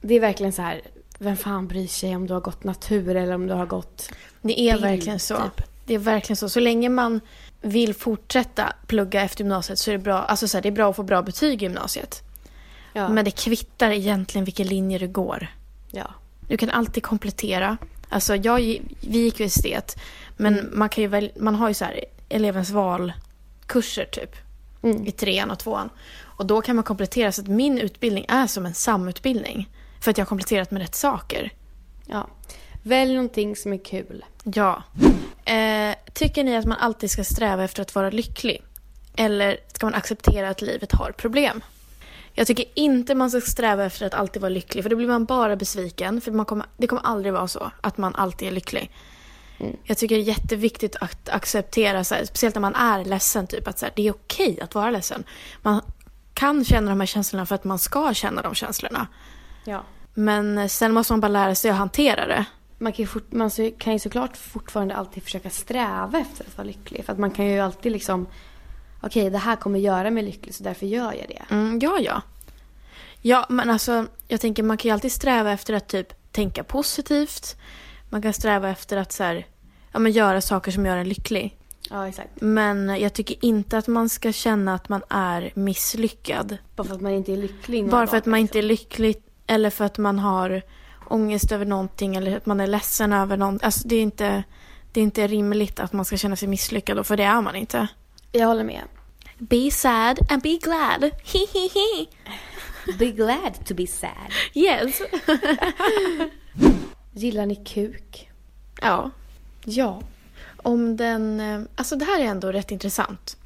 det 0.01 0.15
är 0.15 0.21
verkligen 0.21 0.53
så 0.53 0.63
här, 0.63 0.81
vem 1.19 1.37
fan 1.37 1.69
bryr 1.69 1.87
sig 1.87 2.17
om 2.17 2.27
du 2.27 2.35
har 2.35 2.41
gått 2.41 2.65
natur 2.65 3.17
eller 3.17 3.35
om 3.35 3.47
du 3.47 3.55
har 3.55 3.67
gått 3.67 4.13
Det 4.43 4.61
är 4.61 4.73
bild, 4.73 4.85
verkligen 4.85 5.19
så. 5.19 5.37
typ. 5.37 5.67
Det 5.87 5.95
är 5.95 5.99
verkligen 5.99 6.37
så. 6.37 6.49
Så 6.49 6.61
länge 6.61 6.89
man 6.89 7.21
vill 7.61 7.95
fortsätta 7.95 8.73
plugga 8.87 9.23
efter 9.23 9.45
gymnasiet 9.45 9.79
så 9.79 9.91
är 9.91 9.93
det 9.93 9.99
bra, 10.05 10.19
alltså 10.19 10.49
så 10.49 10.57
här, 10.57 10.63
det 10.63 10.69
är 10.69 10.73
bra 10.73 10.91
att 10.91 10.97
få 10.97 11.03
bra 11.03 11.23
betyg 11.23 11.63
i 11.63 11.65
gymnasiet. 11.65 12.23
Ja. 12.93 13.09
Men 13.09 13.25
det 13.25 13.31
kvittar 13.31 13.91
egentligen 13.91 14.45
vilken 14.45 14.67
linje 14.67 14.99
du 14.99 15.09
går. 15.09 15.47
ja. 15.91 16.15
Du 16.49 16.57
kan 16.57 16.71
alltid 16.71 17.03
komplettera. 17.03 17.77
Alltså 18.09 18.37
jag, 18.37 18.57
vi 19.01 19.19
gick 19.19 19.41
ju 19.41 19.47
estet, 19.47 19.97
men 20.37 20.59
Mm. 20.59 20.79
man, 20.79 20.89
kan 20.89 21.03
ju 21.03 21.09
väl, 21.09 21.33
man 21.37 21.55
har 21.55 21.69
ju 21.69 21.75
så 21.75 21.85
här 21.85 22.05
elevens 22.29 22.71
valkurser 22.71 24.05
typ 24.13 24.37
Mm. 24.83 25.07
i 25.07 25.13
trean 25.13 25.51
och 25.51 25.59
tvåan. 25.59 25.91
Och 26.23 26.47
då 26.47 26.61
kan 26.63 26.77
man 26.77 26.83
komplettera 26.85 27.33
så 27.33 27.43
att 27.43 27.49
min 27.49 27.79
utbildning 27.79 28.25
är 28.29 28.47
som 28.47 28.67
en 28.67 28.75
samutbildning. 28.75 29.69
För 30.01 30.11
att 30.11 30.19
jag 30.19 30.25
har 30.25 30.29
kompletterat 30.29 30.71
med 30.71 30.83
rätt 30.83 30.95
saker. 30.95 31.51
ja. 32.07 32.27
Välj 32.83 33.15
någonting 33.15 33.57
som 33.57 33.73
är 33.73 33.85
kul. 33.85 34.25
Ja. 34.45 34.83
Eh, 35.45 35.95
tycker 36.13 36.45
ni 36.45 36.57
att 36.57 36.65
man 36.65 36.79
alltid 36.79 37.11
ska 37.11 37.25
sträva 37.25 37.65
efter 37.65 37.83
att 37.83 37.95
vara 37.95 38.11
lycklig? 38.11 38.63
Eller 39.17 39.57
ska 39.75 39.87
man 39.87 39.95
acceptera 39.95 40.49
att 40.49 40.63
livet 40.63 40.93
har 40.93 41.13
problem? 41.13 41.63
Jag 42.35 42.47
tycker 42.47 42.65
inte 42.75 43.15
man 43.15 43.31
ska 43.31 43.41
sträva 43.41 43.85
efter 43.85 44.07
att 44.07 44.15
alltid 44.15 44.43
vara 44.43 44.53
lycklig 44.53 44.83
för 44.85 44.91
då 44.91 44.97
blir 44.97 45.09
man 45.09 45.25
bara 45.25 45.57
besviken. 45.57 46.21
För 46.21 46.33
man 46.33 46.47
kommer, 46.47 46.67
det 46.77 46.87
kommer 46.87 47.03
aldrig 47.03 47.33
vara 47.33 47.49
så 47.49 47.71
att 47.81 47.99
man 47.99 48.15
alltid 48.15 48.49
är 48.49 48.53
lycklig. 48.53 48.91
Mm. 49.61 49.77
Jag 49.85 49.99
tycker 49.99 50.15
det 50.15 50.21
är 50.21 50.25
jätteviktigt 50.25 50.97
att 50.97 51.29
acceptera, 51.29 52.05
så 52.05 52.15
här, 52.15 52.25
speciellt 52.25 52.55
när 52.55 52.61
man 52.61 52.75
är 52.75 53.05
ledsen, 53.05 53.47
typ, 53.47 53.69
att 53.69 53.79
så 53.79 53.87
här, 53.87 53.93
det 53.97 54.07
är 54.07 54.13
okej 54.13 54.61
att 54.61 54.75
vara 54.75 54.91
ledsen. 54.91 55.25
Man 55.63 55.81
kan 56.35 56.65
känna 56.65 56.91
de 56.91 57.01
här 57.01 57.07
känslorna 57.07 57.47
för 57.47 57.55
att 57.55 57.65
man 57.65 57.79
ska 57.79 58.15
känna 58.15 58.43
de 58.43 58.55
känslorna. 58.55 59.07
Ja. 59.65 59.83
Men 60.15 60.69
sen 60.69 60.93
måste 60.93 61.13
man 61.13 61.21
bara 61.21 61.29
lära 61.29 61.55
sig 61.55 61.71
att 61.71 61.77
hantera 61.77 62.27
det. 62.27 62.45
Man 62.83 62.93
kan, 62.93 63.03
ju 63.03 63.07
fort, 63.07 63.33
man 63.33 63.51
kan 63.79 63.93
ju 63.93 63.99
såklart 63.99 64.37
fortfarande 64.37 64.97
alltid 64.97 65.23
försöka 65.23 65.51
sträva 65.51 66.19
efter 66.19 66.45
att 66.45 66.57
vara 66.59 66.67
lycklig. 66.67 67.05
För 67.05 67.13
att 67.13 67.19
man 67.19 67.31
kan 67.31 67.47
ju 67.47 67.59
alltid 67.59 67.93
liksom, 67.93 68.27
okej 69.01 69.31
det 69.31 69.39
här 69.39 69.57
kommer 69.57 69.79
göra 69.79 70.11
mig 70.11 70.23
lycklig 70.23 70.55
så 70.55 70.65
därför 70.65 70.87
gör 70.87 71.13
jag 71.13 71.29
det. 71.29 71.55
Mm, 71.55 71.79
ja, 71.83 71.99
ja. 72.01 72.23
Ja, 73.21 73.47
men 73.49 73.71
alltså 73.71 74.07
jag 74.29 74.41
tänker 74.41 74.63
man 74.63 74.77
kan 74.77 74.89
ju 74.89 74.93
alltid 74.93 75.13
sträva 75.13 75.53
efter 75.53 75.75
att 75.75 75.89
typ 75.89 76.33
tänka 76.33 76.65
positivt. 76.65 77.57
Man 78.11 78.23
kan 78.23 78.33
sträva 78.33 78.69
efter 78.69 78.97
att 78.97 79.13
så 79.13 79.23
här, 79.23 79.47
ja, 79.93 79.99
men 79.99 80.13
göra 80.13 80.41
saker 80.41 80.71
som 80.71 80.87
gör 80.87 80.97
en 80.97 81.09
lycklig. 81.09 81.57
Ja 81.91 82.09
exakt. 82.09 82.41
Men 82.41 82.89
jag 82.89 83.13
tycker 83.13 83.45
inte 83.45 83.79
att 83.79 83.87
man 83.87 84.09
ska 84.09 84.33
känna 84.33 84.75
att 84.75 84.89
man 84.89 85.03
är 85.09 85.53
misslyckad. 85.55 86.59
Bara 86.77 86.87
för 86.87 86.95
att 86.95 87.01
man 87.01 87.13
inte 87.13 87.33
är 87.33 87.37
lycklig 87.37 87.91
Bara 87.91 88.07
för 88.07 88.17
att 88.17 88.25
dagar, 88.25 88.31
man 88.31 88.41
inte 88.41 88.59
är 88.59 88.63
liksom. 88.63 88.87
lycklig 88.87 89.17
eller 89.47 89.71
för 89.71 89.85
att 89.85 89.99
man 89.99 90.19
har 90.19 90.63
ångest 91.13 91.53
över 91.53 91.65
någonting 91.65 92.17
eller 92.17 92.37
att 92.37 92.47
man 92.47 92.61
är 92.61 92.67
ledsen 92.67 93.13
över 93.13 93.37
någonting. 93.37 93.67
Alltså 93.67 93.89
det 93.89 93.97
är 93.97 94.03
inte, 94.03 94.43
det 94.93 95.01
är 95.01 95.05
inte 95.05 95.27
rimligt 95.27 95.81
att 95.81 95.93
man 95.93 96.05
ska 96.05 96.17
känna 96.17 96.37
sig 96.37 96.49
misslyckad 96.49 97.07
för 97.07 97.17
det 97.17 97.23
är 97.25 97.41
man 97.41 97.57
inte. 97.57 97.87
Jag 98.33 98.47
håller 98.47 98.65
med. 98.65 98.83
Be 99.39 99.71
sad 99.71 100.19
and 100.33 100.43
be 100.43 100.57
glad. 100.63 101.11
Hihihi. 101.25 102.09
Be 102.99 103.07
glad 103.07 103.65
to 103.67 103.75
be 103.75 103.87
sad. 103.87 104.33
Yes. 104.55 105.01
Gillar 107.13 107.47
ni 107.47 107.57
kuk? 107.57 108.31
Ja. 108.81 109.11
Ja. 109.65 110.03
Om 110.57 110.97
den... 110.97 111.41
eh, 111.41 111.61
Alltså 111.75 111.97
det 111.97 112.05
här 112.05 112.21
är 112.21 112.25
ändå 112.25 112.53
rätt 112.53 112.71
intressant. 112.71 113.37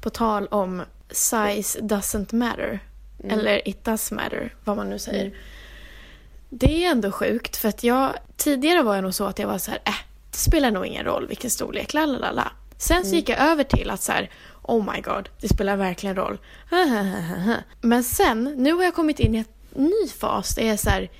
På 0.00 0.10
tal 0.10 0.46
om 0.46 0.82
size 1.10 1.80
doesn't 1.80 2.34
matter. 2.34 2.80
Mm. 3.24 3.38
Eller 3.38 3.68
it 3.68 3.84
does 3.84 4.10
matter, 4.10 4.54
vad 4.64 4.76
man 4.76 4.90
nu 4.90 4.98
säger. 4.98 5.24
Mm. 5.26 5.36
Det 6.50 6.84
är 6.84 6.90
ändå 6.90 7.12
sjukt 7.12 7.56
för 7.56 7.68
att 7.68 7.84
jag... 7.84 8.12
Tidigare 8.36 8.82
var 8.82 8.94
jag 8.94 9.02
nog 9.02 9.14
så 9.14 9.24
att 9.24 9.38
jag 9.38 9.46
var 9.46 9.58
så 9.58 9.70
här, 9.70 9.80
äh, 9.84 9.94
det 10.30 10.36
spelar 10.36 10.70
nog 10.70 10.86
ingen 10.86 11.04
roll 11.04 11.26
vilken 11.26 11.50
storlek, 11.50 11.94
la 11.94 12.06
la 12.06 12.30
la. 12.30 12.52
Sen 12.78 13.04
så 13.04 13.14
gick 13.14 13.28
jag 13.28 13.38
över 13.38 13.64
till 13.64 13.90
att 13.90 14.02
så 14.02 14.12
här, 14.12 14.30
oh 14.62 14.92
my 14.94 15.00
god, 15.00 15.28
det 15.40 15.48
spelar 15.48 15.76
verkligen 15.76 16.16
roll. 16.16 16.38
Men 17.80 18.04
sen, 18.04 18.54
nu 18.56 18.72
har 18.72 18.84
jag 18.84 18.94
kommit 18.94 19.20
in 19.20 19.34
i 19.34 19.38
en 19.38 19.44
ny 19.82 20.08
fas 20.18 20.54
där 20.54 20.62
jag 20.62 20.72
är 20.72 20.76
så 20.76 20.90
här, 20.90 21.10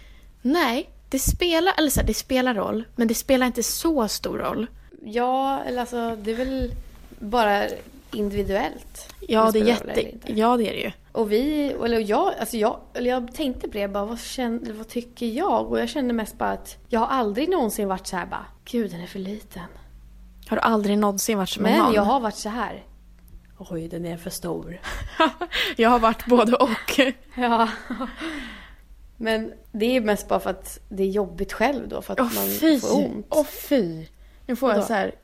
nej, 0.43 0.91
det 1.09 1.19
spelar, 1.19 1.75
eller 1.79 1.91
så 1.91 2.01
här, 2.01 2.07
det 2.07 2.15
spelar 2.15 2.55
roll, 2.55 2.85
men 2.97 3.09
det 3.09 3.15
spelar 3.15 3.47
inte 3.47 3.63
så 3.63 4.09
stor 4.09 4.39
roll. 4.39 4.67
Ja, 5.05 5.63
eller 5.67 5.81
alltså 5.81 6.17
det 6.17 6.31
är 6.31 6.37
väl 6.37 6.73
bara 7.19 7.67
individuellt. 8.13 9.15
Ja, 9.21 9.51
Det 9.53 9.59
är 9.59 9.65
jätte... 9.65 10.11
Ja, 10.27 10.57
det 10.57 10.69
är 10.69 10.73
det 10.73 10.81
ju. 10.81 10.93
Och 11.13 11.33
vi, 11.33 11.67
eller 11.85 11.99
jag, 12.11 12.35
alltså 12.41 12.57
jag, 12.57 12.81
eller 12.95 13.11
jag 13.11 13.35
tänkte 13.35 13.69
på 13.69 13.73
det, 13.79 13.89
bara, 13.89 14.05
vad, 14.05 14.21
känner, 14.21 14.73
vad 14.73 14.89
tycker 14.89 15.27
jag? 15.27 15.67
Och 15.73 15.81
jag 15.81 15.89
kände 15.89 16.15
mest 16.15 16.39
bara 16.39 16.51
att 16.51 16.77
jag 16.89 17.01
har 17.01 17.07
aldrig 17.07 17.49
någonsin 17.49 17.89
varit 17.89 18.07
så 18.07 18.17
här 18.17 18.27
bara, 18.27 18.47
gud 18.65 18.91
den 18.91 19.01
är 19.01 19.07
för 19.07 19.19
liten. 19.19 19.63
Har 20.49 20.57
du 20.57 20.61
aldrig 20.61 20.99
någonsin 20.99 21.39
varit 21.39 21.49
som 21.49 21.65
en 21.67 21.73
Men 21.73 21.81
man? 21.83 21.95
jag 21.95 22.03
har 22.03 22.21
varit 22.21 22.37
så 22.37 22.49
här. 22.49 22.85
Oj, 23.59 23.89
den 23.89 24.07
är 24.07 24.17
för 24.17 24.31
stor. 24.31 24.81
jag 25.77 25.91
har 25.91 25.99
varit 25.99 26.27
både 26.27 26.57
och. 26.57 27.01
Ja. 27.37 27.69
Men 29.17 29.53
det 29.73 29.97
är 29.97 30.01
mest 30.01 30.29
bara 30.29 30.41
för 30.41 30.51
att 30.51 30.81
det 30.89 31.03
är 31.03 31.09
jobbigt 31.09 31.53
själv 31.53 31.89
då, 31.89 32.03
för 32.03 32.13
att 32.13 32.21
Åh 32.21 32.35
man 32.35 32.49
fy! 32.49 32.81
får 32.81 32.97
ont. 33.05 33.27
Åh 33.31 33.45
fy! 33.45 34.07
Nu 34.47 34.57
får 34.57 34.69
jag 34.71 34.77
Vadå? 34.77 34.87
så 34.87 34.93
här... 34.95 35.15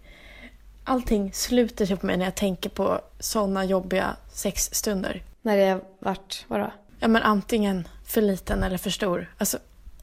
Allting 0.89 1.33
sluter 1.33 1.87
sig 1.87 1.97
på 1.97 2.07
mig 2.07 2.17
när 2.17 2.25
jag 2.25 2.35
tänker 2.35 2.71
på 2.71 3.01
såna 3.21 3.65
jobbiga 3.65 4.17
sexstunder. 4.33 5.23
När 5.43 5.57
det 5.57 5.81
varit, 5.99 6.45
vadå? 6.49 6.73
Ja, 7.01 7.09
men 7.09 7.23
antingen 7.23 7.89
för 8.07 8.21
liten 8.23 8.63
eller 8.63 8.79
för 8.79 8.91
stor. 8.91 9.31
Alltså, 9.39 9.59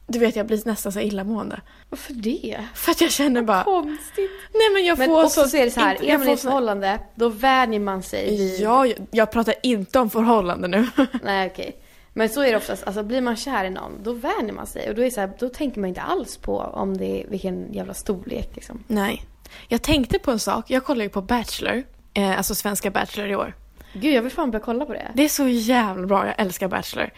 du 0.06 0.18
vet, 0.18 0.36
jag 0.36 0.46
blir 0.46 0.62
nästan 0.64 0.92
så 0.92 1.00
illamående. 1.00 1.60
Varför 1.90 2.12
det? 2.12 2.66
För 2.74 2.90
att 2.90 3.00
jag 3.00 3.10
känner 3.10 3.42
bara... 3.42 3.64
Konstigt. 3.64 4.30
Nej, 4.54 4.70
men 4.72 4.84
jag 4.84 4.98
Men 4.98 5.08
får 5.08 5.24
också 5.24 5.44
så 5.48 5.56
är 5.56 5.64
det 5.64 5.70
så 5.70 5.80
här, 5.80 5.94
inte- 5.94 6.06
är 6.06 6.18
man 6.18 6.28
i 6.28 6.32
ett 6.32 6.40
så- 6.40 6.48
förhållande, 6.48 6.98
då 7.14 7.28
vänjer 7.28 7.80
man 7.80 8.02
sig 8.02 8.36
vid... 8.36 8.60
Ja, 8.60 8.86
jag, 8.86 9.06
jag 9.10 9.30
pratar 9.32 9.54
inte 9.62 9.98
om 10.00 10.10
förhållande 10.10 10.68
nu. 10.68 10.86
Nej 11.22 11.50
okej. 11.50 11.76
Men 12.12 12.28
så 12.28 12.40
är 12.42 12.50
det 12.50 12.56
oftast, 12.56 12.84
alltså 12.84 13.02
blir 13.02 13.20
man 13.20 13.36
kär 13.36 13.64
i 13.64 13.70
någon, 13.70 13.92
då 14.02 14.12
vänjer 14.12 14.52
man 14.52 14.66
sig. 14.66 14.88
Och 14.88 14.94
då, 14.94 15.04
är 15.04 15.10
så 15.10 15.20
här, 15.20 15.30
då 15.38 15.48
tänker 15.48 15.80
man 15.80 15.88
inte 15.88 16.00
alls 16.02 16.36
på 16.36 16.58
om 16.58 16.96
det 16.96 17.20
är, 17.22 17.26
vilken 17.28 17.72
jävla 17.72 17.94
storlek 17.94 18.50
liksom. 18.54 18.84
Nej. 18.86 19.22
Jag 19.68 19.82
tänkte 19.82 20.18
på 20.18 20.30
en 20.30 20.38
sak. 20.38 20.70
Jag 20.70 20.84
kollar 20.84 21.02
ju 21.02 21.08
på 21.08 21.22
Bachelor. 21.22 21.82
Eh, 22.14 22.36
alltså 22.36 22.54
svenska 22.54 22.90
Bachelor 22.90 23.28
i 23.30 23.36
år. 23.36 23.54
Gud, 23.92 24.14
jag 24.14 24.22
vill 24.22 24.32
fan 24.32 24.50
börja 24.50 24.64
kolla 24.64 24.86
på 24.86 24.92
det. 24.92 25.10
Det 25.14 25.24
är 25.24 25.28
så 25.28 25.48
jävla 25.48 26.06
bra, 26.06 26.26
jag 26.26 26.34
älskar 26.38 26.68
Bachelor. 26.68 27.10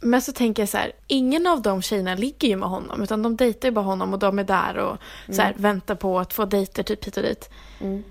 Men 0.00 0.22
så 0.22 0.32
tänker 0.32 0.62
jag 0.62 0.68
så 0.68 0.76
här, 0.78 0.92
ingen 1.06 1.46
av 1.46 1.62
de 1.62 1.82
tjejerna 1.82 2.14
ligger 2.14 2.48
ju 2.48 2.56
med 2.56 2.68
honom 2.68 3.02
utan 3.02 3.22
de 3.22 3.36
dejtar 3.36 3.68
ju 3.68 3.72
bara 3.72 3.84
honom 3.84 4.12
och 4.12 4.18
de 4.18 4.38
är 4.38 4.44
där 4.44 4.76
och 4.76 4.96
så 5.34 5.42
här, 5.42 5.54
väntar 5.56 5.94
på 5.94 6.18
att 6.18 6.32
få 6.32 6.44
dejter 6.44 6.82
typ 6.82 7.04
hit 7.06 7.16
och 7.16 7.22
dit. 7.22 7.50
Mm. 7.80 8.04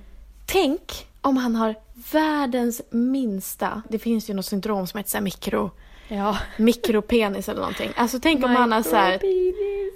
Tänk 0.46 1.08
om 1.22 1.38
han 1.38 1.56
har 1.56 1.76
världens 2.12 2.82
minsta, 2.90 3.82
det 3.90 4.00
finns 4.00 4.30
ju 4.30 4.34
något 4.34 4.46
syndrom 4.46 4.88
som 4.88 4.98
heter 4.98 5.10
så 5.10 5.18
här 5.18 5.24
mikro, 5.24 5.72
Ja. 6.08 6.38
mikropenis 6.58 7.50
eller 7.50 7.60
någonting. 7.60 7.92
Alltså 7.96 8.20
tänk 8.20 8.46
om 8.46 8.52
han 8.56 8.72
har 8.72 8.84
så 8.84 8.96
här, 8.96 9.20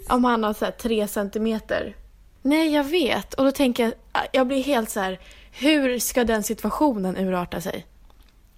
om 0.09 0.23
han 0.23 0.43
har 0.43 0.53
så 0.53 0.65
tre 0.81 1.07
centimeter. 1.07 1.95
Nej, 2.45 2.73
jag 2.73 2.83
vet. 2.83 3.33
Och 3.33 3.45
då 3.45 3.51
tänker 3.51 3.83
jag, 3.83 3.93
jag 4.31 4.47
blir 4.47 4.63
helt 4.63 4.89
så 4.89 4.99
här, 4.99 5.19
hur 5.51 5.99
ska 5.99 6.23
den 6.23 6.43
situationen 6.43 7.17
urarta 7.17 7.61
sig? 7.61 7.85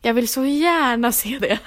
Jag 0.01 0.13
vill 0.13 0.27
så 0.27 0.45
gärna 0.45 1.11
se 1.11 1.39
det. 1.39 1.59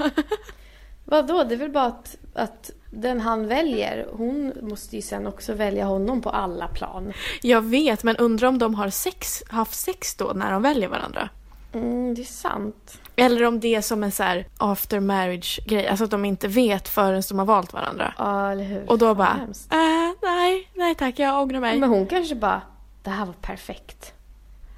Vadå? 1.04 1.44
Det 1.44 1.54
är 1.54 1.58
väl 1.58 1.70
bara 1.70 1.84
att, 1.84 2.16
att 2.34 2.70
den 2.90 3.20
han 3.20 3.48
väljer, 3.48 4.08
hon 4.12 4.52
måste 4.62 4.96
ju 4.96 5.02
sen 5.02 5.26
också 5.26 5.54
välja 5.54 5.84
honom 5.84 6.22
på 6.22 6.30
alla 6.30 6.68
plan. 6.68 7.12
Jag 7.42 7.62
vet, 7.62 8.02
men 8.02 8.16
undrar 8.16 8.48
om 8.48 8.58
de 8.58 8.74
har 8.74 8.90
sex, 8.90 9.42
haft 9.48 9.74
sex 9.74 10.14
då 10.14 10.32
när 10.34 10.52
de 10.52 10.62
väljer 10.62 10.88
varandra? 10.88 11.28
Mm, 11.72 12.14
det 12.14 12.22
är 12.22 12.24
sant. 12.24 13.00
Eller 13.18 13.44
om 13.44 13.60
det 13.60 13.74
är 13.74 13.80
som 13.80 14.02
en 14.04 14.12
så 14.12 14.22
här 14.22 14.46
after 14.58 15.00
marriage 15.00 15.60
grej, 15.66 15.88
alltså 15.88 16.04
att 16.04 16.10
de 16.10 16.24
inte 16.24 16.48
vet 16.48 16.88
förrän 16.88 17.22
de 17.28 17.38
har 17.38 17.46
valt 17.46 17.72
varandra. 17.72 18.14
Ja, 18.18 18.50
eller 18.52 18.64
hur? 18.64 18.90
Och 18.90 18.98
då 18.98 19.14
bara, 19.14 19.40
äh, 19.70 20.12
nej, 20.22 20.68
nej 20.74 20.94
tack, 20.94 21.18
jag 21.18 21.42
ångrar 21.42 21.60
mig. 21.60 21.78
Men 21.78 21.90
hon 21.90 22.06
kanske 22.06 22.34
bara, 22.34 22.60
det 23.02 23.10
här 23.10 23.26
var 23.26 23.32
perfekt. 23.32 24.12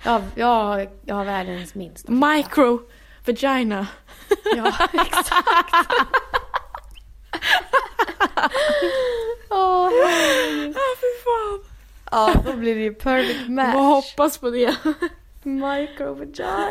Jag, 0.04 0.23
jag, 0.35 0.88
jag 1.04 1.14
har 1.14 1.25
världens 1.25 1.75
minsta. 1.75 2.12
Micro 2.12 2.80
vagina. 3.26 3.87
Ja, 4.56 4.73
exakt. 4.92 5.92
Åh, 9.50 9.90
herregud. 9.90 10.76
Ah, 10.76 10.97
fy 11.00 11.06
fan. 11.25 11.61
ja, 12.11 12.35
då 12.44 12.52
blir 12.56 12.75
det 12.75 12.80
ju 12.80 12.94
perfect 12.94 13.49
match. 13.49 13.75
Vad 13.75 13.85
hoppas 13.85 14.38
på 14.38 14.50
det. 14.50 14.76
Microvagina. 15.42 16.70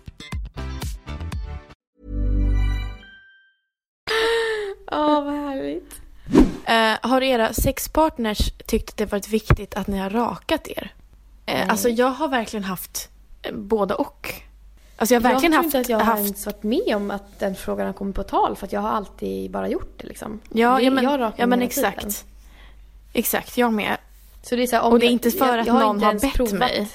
Eh, 6.71 6.97
har 7.09 7.21
era 7.21 7.53
sexpartners 7.53 8.51
tyckt 8.65 8.89
att 8.89 8.97
det 8.97 9.05
varit 9.05 9.27
viktigt 9.27 9.75
att 9.75 9.87
ni 9.87 9.97
har 9.97 10.09
rakat 10.09 10.67
er? 10.67 10.93
Eh, 11.45 11.69
alltså 11.69 11.89
jag 11.89 12.07
har 12.09 12.27
verkligen 12.27 12.63
haft 12.63 13.09
eh, 13.41 13.53
både 13.55 13.93
och. 13.93 14.33
Alltså 14.97 15.15
jag 15.15 15.21
har 15.21 15.29
verkligen 15.29 15.53
jag 15.53 15.61
tror 15.61 15.63
haft... 15.63 15.75
inte 15.75 15.79
att 15.79 15.89
jag 15.89 15.97
har 15.97 16.03
haft 16.05 16.23
ens 16.23 16.45
varit 16.45 16.63
med 16.63 16.95
om 16.95 17.11
att 17.11 17.39
den 17.39 17.55
frågan 17.55 17.85
har 17.85 17.93
kommit 17.93 18.15
på 18.15 18.23
tal 18.23 18.55
för 18.55 18.65
att 18.65 18.73
jag 18.73 18.81
har 18.81 18.89
alltid 18.89 19.51
bara 19.51 19.67
gjort 19.69 19.93
det 20.01 20.07
liksom. 20.07 20.39
ja, 20.53 20.75
Det- 20.75 20.83
ja, 20.83 20.91
men, 20.91 21.03
jag 21.03 21.33
ja, 21.37 21.45
men 21.45 21.59
hela 21.61 21.69
tiden. 21.71 21.91
exakt. 21.93 22.25
Exakt, 23.13 23.57
jag 23.57 23.73
med. 23.73 23.97
Så 24.43 24.55
det 24.55 24.63
är 24.63 24.67
så 24.67 24.75
här, 24.75 24.83
om 24.83 24.93
Och 24.93 24.99
det 24.99 25.05
är 25.05 25.07
jag- 25.07 25.11
inte 25.13 25.31
för 25.31 25.47
jag- 25.57 25.59
att 25.59 25.67
någon 25.67 26.03
har 26.03 26.13
bett 26.13 26.33
provat- 26.33 26.53
mig. 26.59 26.89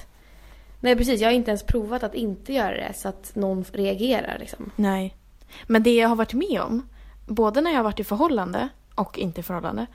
Nej 0.81 0.97
precis, 0.97 1.21
jag 1.21 1.29
har 1.29 1.35
inte 1.35 1.51
ens 1.51 1.63
provat 1.63 2.03
att 2.03 2.15
inte 2.15 2.53
göra 2.53 2.71
det 2.77 2.93
så 2.97 3.09
att 3.09 3.31
någon 3.35 3.65
reagerar 3.73 4.37
liksom. 4.41 4.71
Nej. 4.77 5.17
Men 5.67 5.83
det 5.83 5.95
jag 5.95 6.09
har 6.09 6.17
varit 6.17 6.33
med 6.35 6.61
om, 6.61 6.89
både 7.27 7.61
när 7.61 7.71
jag 7.71 7.79
har 7.79 7.85
varit 7.85 8.01
i 8.01 8.05
förhållande 8.05 8.69
och 8.97 9.19
inte 9.19 9.41
i 9.41 9.43
förhållande, 9.43 9.87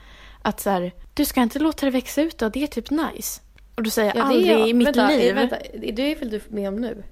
att 0.42 0.60
så 0.60 0.70
här, 0.70 0.92
du 1.14 1.24
ska 1.24 1.42
inte 1.42 1.58
låta 1.58 1.86
det 1.86 1.92
växa 1.92 2.22
ut 2.22 2.38
då, 2.38 2.48
det 2.48 2.62
är 2.62 2.66
typ 2.66 2.90
nice. 2.90 3.40
Och 3.74 3.82
då 3.82 3.90
säger 3.90 4.08
Ja, 4.08 4.14
det 4.14 4.22
aldrig 4.22 4.50
är 4.50 4.66
i 4.66 4.74
mitt 4.74 4.86
vänta, 4.86 5.08
liv. 5.08 5.34
Vänta, 5.34 5.56
det 5.92 6.12
är 6.12 6.16
väl 6.16 6.30
du 6.30 6.40
med 6.48 6.68
om 6.68 6.76
nu? 6.76 7.04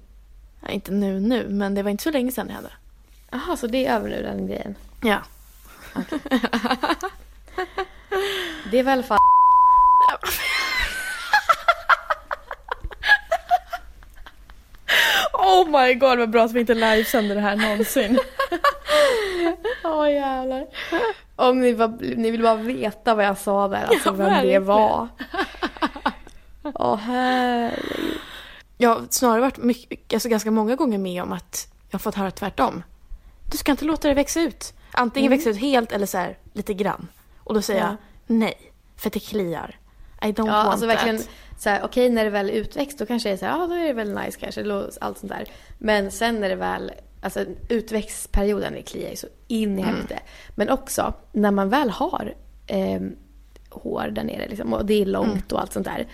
Ja, 0.61 0.69
inte 0.69 0.91
nu 0.91 1.19
nu, 1.19 1.47
men 1.49 1.75
det 1.75 1.83
var 1.83 1.91
inte 1.91 2.03
så 2.03 2.11
länge 2.11 2.31
sedan 2.31 2.47
jag 2.47 2.55
hade. 2.55 2.71
Jaha, 3.31 3.57
så 3.57 3.67
det 3.67 3.85
är 3.85 3.95
över 3.95 4.09
nu 4.09 4.21
den 4.21 4.47
grejen? 4.47 4.75
Ja. 5.03 5.17
Det 8.71 8.79
är 8.79 8.83
väl 8.83 9.03
fan 9.03 9.17
Oh 15.33 15.81
my 15.81 15.93
god 15.93 16.19
vad 16.19 16.29
bra 16.29 16.43
att 16.43 16.51
vi 16.51 16.59
inte 16.59 16.73
livesänder 16.73 17.35
det 17.35 17.41
här 17.41 17.55
någonsin. 17.55 18.19
Åh 19.83 20.11
jävlar. 20.11 20.67
Om 21.49 21.59
ni, 21.61 21.73
var, 21.73 21.97
ni 22.15 22.31
vill 22.31 22.41
bara 22.41 22.55
veta 22.55 23.15
vad 23.15 23.25
jag 23.25 23.37
sa 23.37 23.67
där, 23.67 23.83
alltså 23.83 24.09
Ja, 24.09 24.13
vem 24.13 24.47
det 24.47 24.59
var. 24.59 25.07
Åh 26.63 26.95
herregud. 26.95 28.17
Jag 28.77 28.89
har 28.89 29.01
snarare 29.09 29.41
varit 29.41 29.57
mycket, 29.57 30.13
alltså 30.13 30.29
ganska 30.29 30.51
många 30.51 30.75
gånger 30.75 30.97
med 30.97 31.23
om 31.23 31.31
att 31.31 31.67
jag 31.89 31.93
har 31.93 31.99
fått 31.99 32.15
höra 32.15 32.31
tvärtom. 32.31 32.83
Du 33.51 33.57
ska 33.57 33.71
inte 33.71 33.85
låta 33.85 34.07
det 34.07 34.13
växa 34.13 34.41
ut. 34.41 34.73
Antingen 34.91 35.29
växa 35.31 35.49
ut 35.49 35.57
helt 35.57 35.91
eller 35.91 36.05
så 36.05 36.17
här, 36.17 36.37
lite 36.53 36.73
grann. 36.73 37.07
Och 37.43 37.53
då 37.53 37.61
säger 37.61 37.81
Ja. 37.81 37.87
jag 37.87 37.95
nej, 38.35 38.53
för 38.97 39.09
det 39.09 39.19
kliar. 39.19 39.75
I 40.21 40.25
don't 40.25 40.47
Ja, 40.47 40.53
want 40.53 40.69
alltså 40.69 40.85
verkligen 40.85 41.21
så 41.59 41.69
här, 41.69 41.81
okej 41.83 42.09
när 42.09 42.23
det 42.23 42.29
väl 42.29 42.49
är 42.49 42.53
utväxt 42.53 42.97
då 42.99 43.05
kanske 43.05 43.29
det 43.29 43.33
är 43.33 43.37
så 43.37 43.45
här, 43.45 43.59
ja 43.59 43.67
då 43.67 43.73
är 43.73 43.87
det 43.87 43.93
väl 43.93 44.13
nice 44.13 44.39
kanske, 44.39 44.61
allt 45.01 45.17
sånt 45.17 45.31
där. 45.31 45.45
Men 45.77 46.11
sen 46.11 46.39
när 46.39 46.49
det 46.49 46.55
väl, 46.55 46.91
alltså 47.21 47.45
utväxtperioden, 47.69 48.73
det 48.73 48.81
kliar 48.81 49.09
ju 49.09 49.15
så 49.15 49.27
in 49.47 49.79
i 49.79 49.81
helvete. 49.81 50.19
Men 50.55 50.69
också 50.69 51.13
när 51.31 51.51
man 51.51 51.69
väl 51.69 51.89
har 51.89 52.33
eh, 52.67 53.01
hår 53.69 54.07
där 54.11 54.23
nere 54.23 54.47
liksom, 54.47 54.73
och 54.73 54.85
det 54.85 55.01
är 55.01 55.05
långt 55.05 55.51
och 55.51 55.61
allt 55.61 55.73
sånt 55.73 55.85
där. 55.85 56.07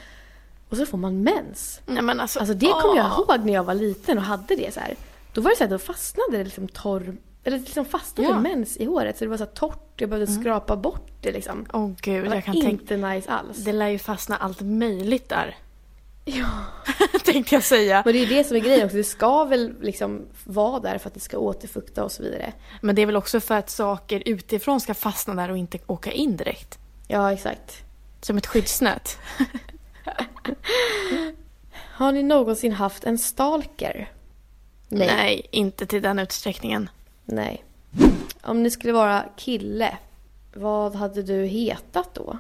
Och 0.69 0.77
så 0.77 0.85
får 0.85 0.97
man 0.97 1.23
mens. 1.23 1.81
Nej, 1.85 2.01
men 2.01 2.19
alltså, 2.19 2.39
Alltså 2.39 2.53
det 2.53 2.65
kommer 2.65 2.97
jag 2.97 3.11
ihåg 3.11 3.45
när 3.45 3.53
jag 3.53 3.63
var 3.63 3.73
liten 3.73 4.17
och 4.17 4.23
hade 4.23 4.55
det 4.55 4.73
så 4.73 4.79
här. 4.79 4.95
Då 5.33 5.41
var 5.41 5.49
det 5.49 5.57
så 5.57 5.63
här, 5.63 5.71
då 5.71 5.77
fastnade 5.79 6.37
det 6.37 6.43
liksom 6.43 6.67
torr, 6.67 7.15
eller 7.43 7.59
liksom 7.59 7.85
fastnade 7.85 8.29
Ja. 8.29 8.37
Mm. 8.37 8.43
mens 8.51 8.77
i 8.77 8.85
håret 8.85 9.17
så 9.17 9.25
det 9.25 9.29
var 9.29 9.37
så 9.37 9.45
torrt, 9.45 10.01
jag 10.01 10.09
behövde 10.09 10.33
skrapa 10.33 10.75
bort 10.75 11.11
det 11.21 11.31
liksom. 11.31 11.65
Åh 11.73 11.91
gud, 12.01 12.23
Det 12.23 12.29
var 12.29 12.35
jag 12.35 12.43
kan 12.45 12.55
inte 12.55 12.87
tänka... 12.87 13.07
nice 13.09 13.31
alls. 13.31 13.57
Det 13.57 13.73
lär 13.73 13.87
ju 13.87 13.99
fastna 13.99 14.37
allt 14.37 14.61
möjligt 14.61 15.29
där. 15.29 15.55
Ja. 16.29 16.49
Tänkte 17.25 17.55
jag 17.55 17.63
säga. 17.63 18.01
Men 18.05 18.13
det 18.13 18.19
är 18.19 18.25
ju 18.25 18.35
det 18.35 18.43
som 18.43 18.55
är 18.55 18.61
grejen 18.61 18.85
också. 18.85 18.97
Det 18.97 19.03
ska 19.03 19.43
väl 19.43 19.73
liksom 19.81 20.25
vara 20.43 20.79
där 20.79 20.97
för 20.97 21.07
att 21.09 21.13
det 21.13 21.19
ska 21.19 21.37
återfukta 21.37 22.03
och 22.03 22.11
så 22.11 22.23
vidare. 22.23 22.53
Men 22.81 22.95
det 22.95 23.01
är 23.01 23.05
väl 23.05 23.15
också 23.15 23.39
för 23.39 23.55
att 23.55 23.69
saker 23.69 24.23
utifrån 24.25 24.81
ska 24.81 24.93
fastna 24.93 25.33
där 25.35 25.51
och 25.51 25.57
inte 25.57 25.79
åka 25.87 26.11
in 26.11 26.37
direkt. 26.37 26.79
Ja, 27.07 27.33
exakt. 27.33 27.83
Som 28.21 28.37
ett 28.37 28.47
skyddsnät. 28.47 29.17
Har 31.73 32.11
ni 32.11 32.23
någonsin 32.23 32.71
haft 32.71 33.03
en 33.03 33.17
stalker? 33.17 34.11
Nej. 34.89 35.47
inte 35.51 35.85
till 35.85 36.01
den 36.01 36.19
utsträckningen. 36.19 36.89
Nej. 37.25 37.63
Om 38.41 38.63
ni 38.63 38.71
skulle 38.71 38.93
vara 38.93 39.25
kille, 39.37 39.97
vad 40.53 40.95
hade 40.95 41.23
du 41.23 41.45
hetat 41.45 42.13
då? 42.13 42.37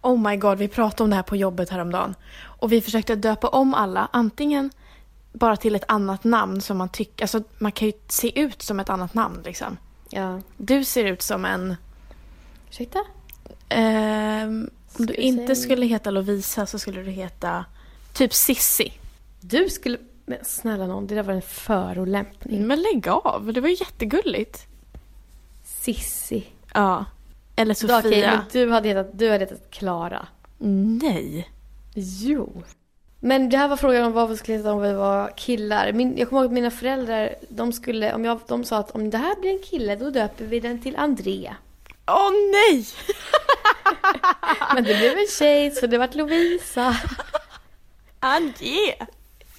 Oh 0.00 0.30
my 0.30 0.36
god, 0.36 0.58
vi 0.58 0.68
pratade 0.68 1.04
om 1.04 1.10
det 1.10 1.16
här 1.16 1.22
på 1.22 1.36
jobbet 1.36 1.70
häromdagen. 1.70 2.14
Och 2.42 2.72
vi 2.72 2.80
försökte 2.80 3.14
döpa 3.14 3.48
om 3.48 3.74
alla, 3.74 4.08
antingen 4.12 4.70
bara 5.32 5.56
till 5.56 5.74
ett 5.74 5.84
annat 5.88 6.24
namn 6.24 6.60
som 6.60 6.78
man 6.78 6.88
tycker, 6.88 7.24
alltså 7.24 7.42
man 7.58 7.72
kan 7.72 7.88
ju 7.88 7.92
se 8.08 8.40
ut 8.40 8.62
som 8.62 8.80
ett 8.80 8.90
annat 8.90 9.14
namn 9.14 9.42
liksom. 9.44 9.76
Ja. 10.10 10.40
Du 10.56 10.84
ser 10.84 11.04
ut 11.04 11.22
som 11.22 11.44
en, 11.44 11.76
Ursäkta? 12.70 12.98
ehm, 13.68 14.70
om 14.98 15.06
du 15.06 15.12
Ska 15.12 15.22
inte 15.22 15.56
skulle 15.56 15.86
heta 15.86 16.10
Lovisa 16.10 16.66
så 16.66 16.78
skulle 16.78 17.02
du 17.02 17.10
heta 17.10 17.64
typ 18.12 18.34
Sissi. 18.34 18.92
Du 19.40 19.68
skulle... 19.68 19.98
Men 20.26 20.38
snälla 20.44 20.86
någon, 20.86 21.06
det 21.06 21.14
där 21.14 21.22
var 21.22 21.34
en 21.34 21.42
förolämpning. 21.42 22.66
Men 22.66 22.82
lägg 22.82 23.08
av, 23.08 23.52
det 23.52 23.60
var 23.60 23.68
ju 23.68 23.76
jättegulligt. 23.80 24.66
Sissi. 25.64 26.46
Ja. 26.74 27.04
Eller 27.56 27.74
Sofia. 27.74 28.30
men 28.30 28.40
du 28.52 28.70
hade 28.70 28.88
hetat, 28.88 29.10
du 29.12 29.30
hade 29.30 29.44
hetat 29.44 29.70
Klara. 29.70 30.26
Nej. 31.02 31.50
Jo. 31.94 32.62
Men 33.20 33.48
det 33.48 33.56
här 33.56 33.68
var 33.68 33.76
frågan 33.76 34.04
om 34.04 34.12
vad 34.12 34.28
vi 34.28 34.36
skulle 34.36 34.56
heta 34.58 34.72
om 34.72 34.82
vi 34.82 34.92
var 34.92 35.32
killar. 35.36 35.92
Min, 35.92 36.18
jag 36.18 36.28
kommer 36.28 36.42
ihåg 36.42 36.50
att 36.50 36.54
mina 36.54 36.70
föräldrar, 36.70 37.34
de 37.48 37.72
skulle, 37.72 38.14
om 38.14 38.24
jag, 38.24 38.40
de 38.48 38.64
sa 38.64 38.78
att 38.78 38.90
om 38.90 39.10
det 39.10 39.18
här 39.18 39.40
blir 39.40 39.50
en 39.50 39.62
kille 39.62 39.96
då 39.96 40.10
döper 40.10 40.44
vi 40.44 40.60
den 40.60 40.80
till 40.82 40.96
André. 40.96 41.54
Åh 42.06 42.30
nej! 42.52 42.86
Men 44.74 44.84
det 44.84 44.94
blev 44.98 45.12
en 45.12 45.26
tjej 45.38 45.70
så 45.70 45.86
det 45.86 45.98
vart 45.98 46.14
Lovisa. 46.14 46.96
Ange! 48.20 48.94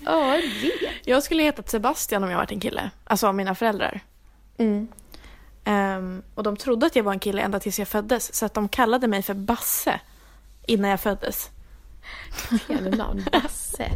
Ja, 0.06 0.42
det. 0.62 0.90
Jag 1.06 1.24
skulle 1.24 1.44
hetat 1.44 1.70
Sebastian 1.70 2.24
om 2.24 2.30
jag 2.30 2.38
varit 2.38 2.52
en 2.52 2.60
kille. 2.60 2.90
Alltså 3.04 3.28
av 3.28 3.36
mina 3.36 3.56
föräldrar. 3.56 4.00
Mm. 4.58 4.88
Ehm, 5.66 6.24
och 6.36 6.44
de 6.44 6.58
trodde 6.58 6.86
att 6.86 6.96
jag 6.96 7.04
var 7.04 7.14
en 7.14 7.20
kille 7.20 7.42
ända 7.42 7.60
tills 7.60 7.80
jag 7.80 7.88
föddes. 7.88 8.36
Så 8.36 8.46
att 8.46 8.54
de 8.54 8.70
kallade 8.70 9.08
mig 9.08 9.22
för 9.24 9.34
Basse 9.34 10.00
innan 10.68 10.90
jag 10.90 11.00
föddes. 11.02 11.50
Fel 12.68 12.98
namn. 12.98 13.26
Basse. 13.32 13.92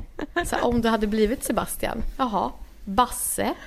Så 0.45 0.55
om 0.61 0.81
du 0.81 0.89
hade 0.89 1.07
blivit 1.07 1.43
Sebastian. 1.43 2.03
Jaha. 2.17 2.51
Basse. 2.85 3.53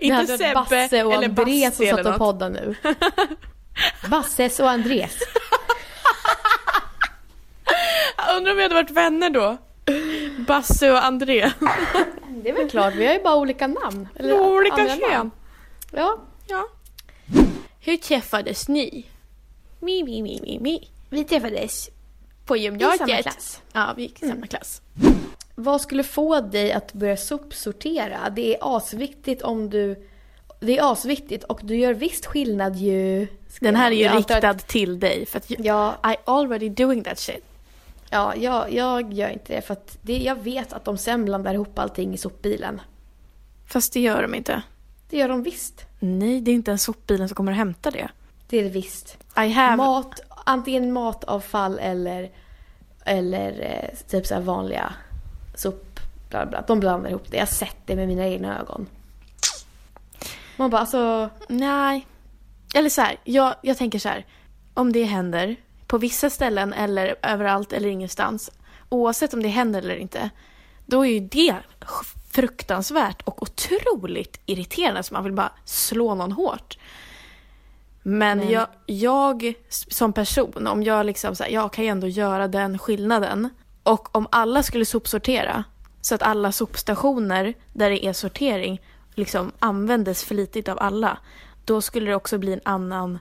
Det 0.00 0.04
Inte 0.06 0.16
hade 0.16 0.54
varit 0.54 0.54
Basse 0.68 1.04
och 1.04 1.12
eller 1.12 1.28
Andreas 1.28 1.76
som 1.76 1.86
satt 1.86 2.06
och 2.06 2.18
poddade 2.18 2.50
nu. 2.60 2.74
Basses 4.08 4.60
och 4.60 4.70
Andres. 4.70 5.18
Jag 8.16 8.36
undrar 8.36 8.50
om 8.52 8.56
vi 8.56 8.62
hade 8.62 8.74
varit 8.74 8.90
vänner 8.90 9.30
då? 9.30 9.56
Basse 10.46 10.90
och 10.90 11.04
André. 11.04 11.52
Det 12.28 12.50
är 12.50 12.54
väl 12.54 12.70
klart, 12.70 12.94
vi 12.94 13.06
har 13.06 13.14
ju 13.14 13.22
bara 13.22 13.36
olika 13.36 13.66
namn. 13.66 14.08
Eller 14.14 14.40
Olika 14.40 14.76
kön. 14.76 14.98
namn. 15.10 15.30
Ja. 15.90 16.18
Ja. 16.46 16.68
Hur 17.86 17.96
träffades 17.96 18.68
ni? 18.68 19.06
Mi, 19.80 20.02
mi, 20.04 20.22
mi, 20.22 20.40
mi, 20.42 20.58
mi. 20.58 20.88
Vi 21.10 21.24
träffades 21.24 21.90
På 22.46 22.56
i 22.56 22.60
gymnasiet. 22.60 22.98
samma 23.08 23.22
klass. 23.22 23.62
Ja, 23.72 23.92
vi 23.96 24.02
gick 24.02 24.22
i 24.22 24.28
samma 24.28 24.46
klass. 24.46 24.82
Vad 25.54 25.80
skulle 25.80 26.02
få 26.02 26.40
dig 26.40 26.72
att 26.72 26.92
börja 26.92 27.16
sopsortera? 27.16 28.30
Det 28.30 28.54
är 28.54 28.76
asviktigt 28.76 29.42
om 29.42 29.70
du... 29.70 30.08
Det 30.60 30.78
är 30.78 30.92
asviktigt 30.92 31.44
och 31.44 31.60
du 31.62 31.76
gör 31.76 31.94
visst 31.94 32.26
skillnad 32.26 32.76
ju. 32.76 33.26
Den 33.60 33.76
här 33.76 33.90
är 33.90 33.96
ju 33.96 34.08
riktad 34.18 34.48
att- 34.50 34.68
till 34.68 35.00
dig. 35.00 35.26
För 35.26 35.38
att 35.38 35.50
Ja, 35.58 35.94
I 36.12 36.16
already 36.24 36.68
doing 36.68 37.04
that 37.04 37.18
shit. 37.18 37.44
ja 38.10 38.34
jag, 38.36 38.72
jag 38.72 39.12
gör 39.12 39.28
inte 39.28 39.54
det 39.54 39.62
för 39.62 39.72
att 39.72 39.98
det, 40.02 40.16
jag 40.18 40.42
vet 40.42 40.72
att 40.72 40.84
de 40.84 40.98
sen 40.98 41.24
blandar 41.24 41.54
ihop 41.54 41.78
allting 41.78 42.14
i 42.14 42.18
sopbilen. 42.18 42.80
Fast 43.68 43.92
det 43.92 44.00
gör 44.00 44.22
de 44.22 44.34
inte. 44.34 44.62
Det 45.10 45.16
gör 45.16 45.28
de 45.28 45.42
visst. 45.42 45.86
Nej, 45.98 46.40
det 46.40 46.50
är 46.50 46.54
inte 46.54 46.70
ens 46.70 46.82
sopbilen 46.82 47.28
som 47.28 47.34
kommer 47.34 47.52
att 47.52 47.58
hämta 47.58 47.90
det. 47.90 48.08
Det 48.48 48.58
är 48.58 48.64
det 48.64 48.70
visst. 48.70 49.18
I 49.36 49.48
have... 49.48 49.76
Mat, 49.76 50.20
antingen 50.28 50.92
matavfall 50.92 51.78
eller, 51.78 52.30
eller 53.04 53.60
eh, 53.60 53.98
typ 54.08 54.26
så 54.26 54.34
här 54.34 54.40
vanliga 54.40 54.92
sop, 55.54 56.00
bla 56.30 56.46
bla. 56.46 56.64
De 56.66 56.80
blandar 56.80 57.10
ihop 57.10 57.30
det. 57.30 57.36
Jag 57.36 57.42
har 57.42 57.52
sett 57.52 57.76
det 57.86 57.96
med 57.96 58.08
mina 58.08 58.26
egna 58.26 58.60
ögon. 58.60 58.86
Man 60.56 60.70
bara 60.70 60.80
alltså, 60.80 61.30
Nej. 61.48 62.06
Eller 62.74 62.90
så 62.90 63.00
här, 63.00 63.16
jag, 63.24 63.54
jag 63.62 63.76
tänker 63.76 63.98
så 63.98 64.08
här. 64.08 64.26
Om 64.74 64.92
det 64.92 65.04
händer 65.04 65.56
på 65.86 65.98
vissa 65.98 66.30
ställen 66.30 66.72
eller 66.72 67.16
överallt 67.22 67.72
eller 67.72 67.88
ingenstans. 67.88 68.50
Oavsett 68.88 69.34
om 69.34 69.42
det 69.42 69.48
händer 69.48 69.82
eller 69.82 69.96
inte. 69.96 70.30
Då 70.86 71.06
är 71.06 71.10
ju 71.10 71.20
det 71.20 71.56
fruktansvärt 72.36 73.22
och 73.22 73.42
otroligt 73.42 74.40
irriterande 74.46 75.02
så 75.02 75.14
man 75.14 75.24
vill 75.24 75.32
bara 75.32 75.52
slå 75.64 76.14
någon 76.14 76.32
hårt. 76.32 76.78
Men 78.02 78.50
jag, 78.50 78.66
jag 78.86 79.54
som 79.68 80.12
person, 80.12 80.66
om 80.66 80.82
jag 80.82 81.06
liksom 81.06 81.36
så 81.36 81.44
här, 81.44 81.50
jag 81.50 81.72
kan 81.72 81.84
ju 81.84 81.90
ändå 81.90 82.06
göra 82.06 82.48
den 82.48 82.78
skillnaden. 82.78 83.48
Och 83.82 84.16
om 84.16 84.26
alla 84.30 84.62
skulle 84.62 84.84
sopsortera 84.84 85.64
så 86.00 86.14
att 86.14 86.22
alla 86.22 86.52
sopstationer 86.52 87.54
där 87.72 87.90
det 87.90 88.06
är 88.06 88.12
sortering 88.12 88.80
liksom 89.14 89.52
användes 89.58 90.24
flitigt 90.24 90.68
av 90.68 90.78
alla. 90.78 91.18
Då 91.64 91.80
skulle 91.80 92.10
det 92.10 92.16
också 92.16 92.38
bli 92.38 92.52
en 92.52 92.60
annan 92.64 93.18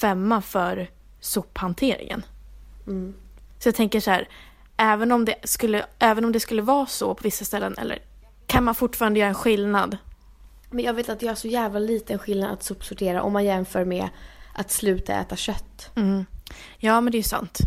femma 0.00 0.40
för 0.42 0.90
sophanteringen. 1.20 2.22
mm. 2.86 3.14
Så 3.58 3.68
jag 3.68 3.74
tänker 3.74 4.00
så 4.00 4.10
här, 4.10 4.28
även 4.76 5.12
om 5.12 5.24
det 5.24 5.34
skulle, 5.44 5.86
även 5.98 6.24
om 6.24 6.32
det 6.32 6.40
skulle 6.40 6.62
vara 6.62 6.86
så 6.86 7.14
på 7.14 7.22
vissa 7.22 7.44
ställen, 7.44 7.74
eller 7.78 7.98
kan 8.54 8.64
man 8.64 8.74
fortfarande 8.74 9.18
göra 9.20 9.28
en 9.28 9.34
skillnad? 9.34 9.96
Men 10.70 10.84
jag 10.84 10.94
vet 10.94 11.08
att 11.08 11.20
det 11.20 11.26
gör 11.26 11.34
så 11.34 11.48
jävla 11.48 11.78
liten 11.78 12.18
skillnad 12.18 12.52
att 12.52 12.62
sopsortera 12.62 13.22
om 13.22 13.32
man 13.32 13.44
jämför 13.44 13.84
med 13.84 14.08
att 14.54 14.70
sluta 14.70 15.14
äta 15.14 15.36
kött. 15.36 15.90
Mm. 15.96 16.26
Ja, 16.78 17.00
men 17.00 17.10
det 17.10 17.16
är 17.16 17.20
ju 17.20 17.22
sant. 17.22 17.58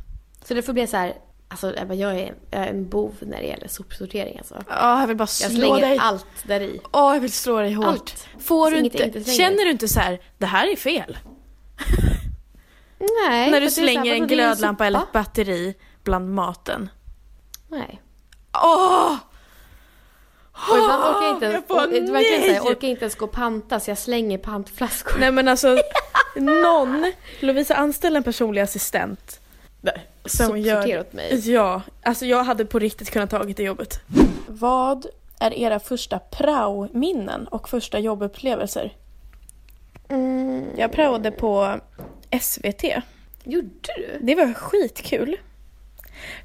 Så 0.45 0.53
det 0.53 0.61
får 0.61 0.73
bli 0.73 0.87
så 0.87 0.97
här, 0.97 1.13
alltså 1.47 1.73
Ebba, 1.77 1.93
jag 1.93 2.19
är, 2.19 2.33
jag 2.51 2.61
är 2.61 2.67
en 2.67 2.89
bov 2.89 3.13
när 3.21 3.37
det 3.37 3.47
gäller 3.47 3.67
sopsortering 3.67 4.37
alltså. 4.37 4.63
Ja, 4.69 4.99
jag 4.99 5.07
vill 5.07 5.17
bara 5.17 5.23
Jag 5.23 5.29
slå 5.29 5.49
slänger 5.49 5.81
dig. 5.81 5.97
allt 6.01 6.25
där 6.43 6.61
i. 6.61 6.79
Åh, 6.91 7.13
jag 7.13 7.21
vill 7.21 7.31
slå 7.31 7.59
dig 7.59 7.73
hårt. 7.73 7.85
Allt. 7.87 8.27
Får 8.39 8.71
du 8.71 8.77
inte, 8.77 9.03
inte 9.03 9.23
slänger. 9.23 9.37
känner 9.37 9.65
du 9.65 9.71
inte 9.71 9.87
så 9.87 9.99
här, 9.99 10.21
det 10.37 10.45
här 10.45 10.71
är 10.71 10.75
fel? 10.75 11.17
Nej. 12.99 13.51
När 13.51 13.61
du 13.61 13.71
så 13.71 13.81
här, 13.81 13.87
slänger 13.87 14.13
en 14.13 14.27
glödlampa 14.27 14.85
eller 14.85 14.99
ett 14.99 15.11
batteri 15.11 15.75
bland 16.03 16.33
maten. 16.35 16.89
Nej. 17.67 18.01
Åh! 18.63 19.15
Och 20.69 20.77
ibland 20.77 21.03
orkar 21.03 21.21
jag 21.21 21.35
inte 21.35 21.45
ens, 21.45 21.65
Jag 21.69 21.91
det 21.91 22.11
verkligen 22.11 22.41
så 22.41 22.47
här, 22.47 22.55
jag 22.55 22.65
orkar 22.65 22.87
inte 22.87 23.03
ens 23.03 23.15
gå 23.15 23.25
och 23.25 23.31
panta 23.31 23.79
så 23.79 23.91
jag 23.91 23.97
slänger 23.97 24.37
pantflaskor. 24.37 25.19
Nej 25.19 25.31
men 25.31 25.47
alltså, 25.47 25.77
någon, 26.35 27.11
Lovisa 27.39 27.75
anställ 27.75 28.15
en 28.15 28.23
personlig 28.23 28.61
assistent. 28.61 29.39
Som 30.25 30.57
gör... 30.57 30.75
Sopsortera 30.75 31.01
åt 31.01 31.13
mig. 31.13 31.51
Ja, 31.51 31.81
alltså 32.03 32.25
jag 32.25 32.43
hade 32.43 32.65
på 32.65 32.79
riktigt 32.79 33.11
kunnat 33.11 33.29
tagit 33.29 33.57
det 33.57 33.63
jobbet. 33.63 33.99
Vad 34.47 35.05
är 35.39 35.53
era 35.53 35.79
första 35.79 36.19
prao-minnen 36.19 37.47
och 37.47 37.69
första 37.69 37.99
jobbupplevelser? 37.99 38.95
Mm. 40.09 40.65
Jag 40.77 40.91
praoade 40.91 41.31
på 41.31 41.79
SVT. 42.41 42.83
Gjorde 43.43 43.69
du? 43.97 44.17
Det 44.21 44.35
var 44.35 44.53
skitkul. 44.53 45.37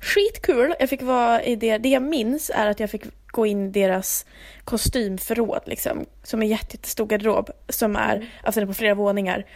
Skitkul. 0.00 0.74
Jag 0.80 0.88
fick 0.88 1.02
vara 1.02 1.42
i 1.42 1.56
det. 1.56 1.78
Det 1.78 1.88
jag 1.88 2.02
minns 2.02 2.50
är 2.54 2.66
att 2.66 2.80
jag 2.80 2.90
fick 2.90 3.02
gå 3.32 3.46
in 3.46 3.66
i 3.66 3.70
deras 3.70 4.26
kostymförråd 4.64 5.60
liksom. 5.66 6.04
Som 6.22 6.42
är 6.42 6.46
jätte- 6.46 6.76
jättestor 6.76 7.06
garderob. 7.06 7.50
Som 7.68 7.96
är, 7.96 8.30
alltså 8.42 8.60
den 8.60 8.68
är 8.68 8.72
på 8.72 8.78
flera 8.78 8.94
våningar. 8.94 9.46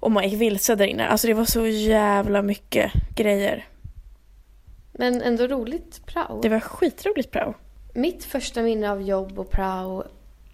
Och 0.00 0.10
man 0.10 0.28
gick 0.28 0.40
vilse 0.40 0.74
där 0.74 0.86
inne. 0.86 1.06
Alltså 1.08 1.26
det 1.26 1.34
var 1.34 1.44
så 1.44 1.66
jävla 1.66 2.42
mycket 2.42 2.92
grejer. 3.14 3.66
Men 4.92 5.22
ändå 5.22 5.46
roligt 5.46 6.06
prao. 6.06 6.40
Det 6.42 6.48
var 6.48 6.60
skitroligt 6.60 7.30
prao. 7.30 7.54
Mitt 7.94 8.24
första 8.24 8.62
minne 8.62 8.90
av 8.90 9.02
jobb 9.02 9.38
och 9.38 9.50
prao 9.50 10.04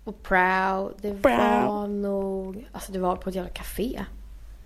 och 0.04 0.22
prao, 0.22 0.92
det 1.00 1.22
Prao. 1.22 1.66
var 1.72 1.86
nog, 1.86 2.68
alltså 2.72 2.92
det 2.92 2.98
var 2.98 3.16
på 3.16 3.28
ett 3.28 3.34
jävla 3.34 3.50
café. 3.50 4.04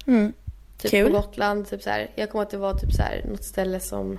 Mm. 0.06 0.32
Typ 0.78 0.90
Kul. 0.90 1.06
på 1.12 1.16
Gotland, 1.16 1.68
typ 1.68 1.82
så 1.82 1.90
här. 1.90 2.10
Jag 2.14 2.30
kommer 2.30 2.42
att 2.42 2.50
det 2.50 2.56
var 2.56 2.74
typ 2.74 2.92
så 2.92 3.02
här, 3.02 3.24
något 3.30 3.44
ställe 3.44 3.80
som 3.80 4.18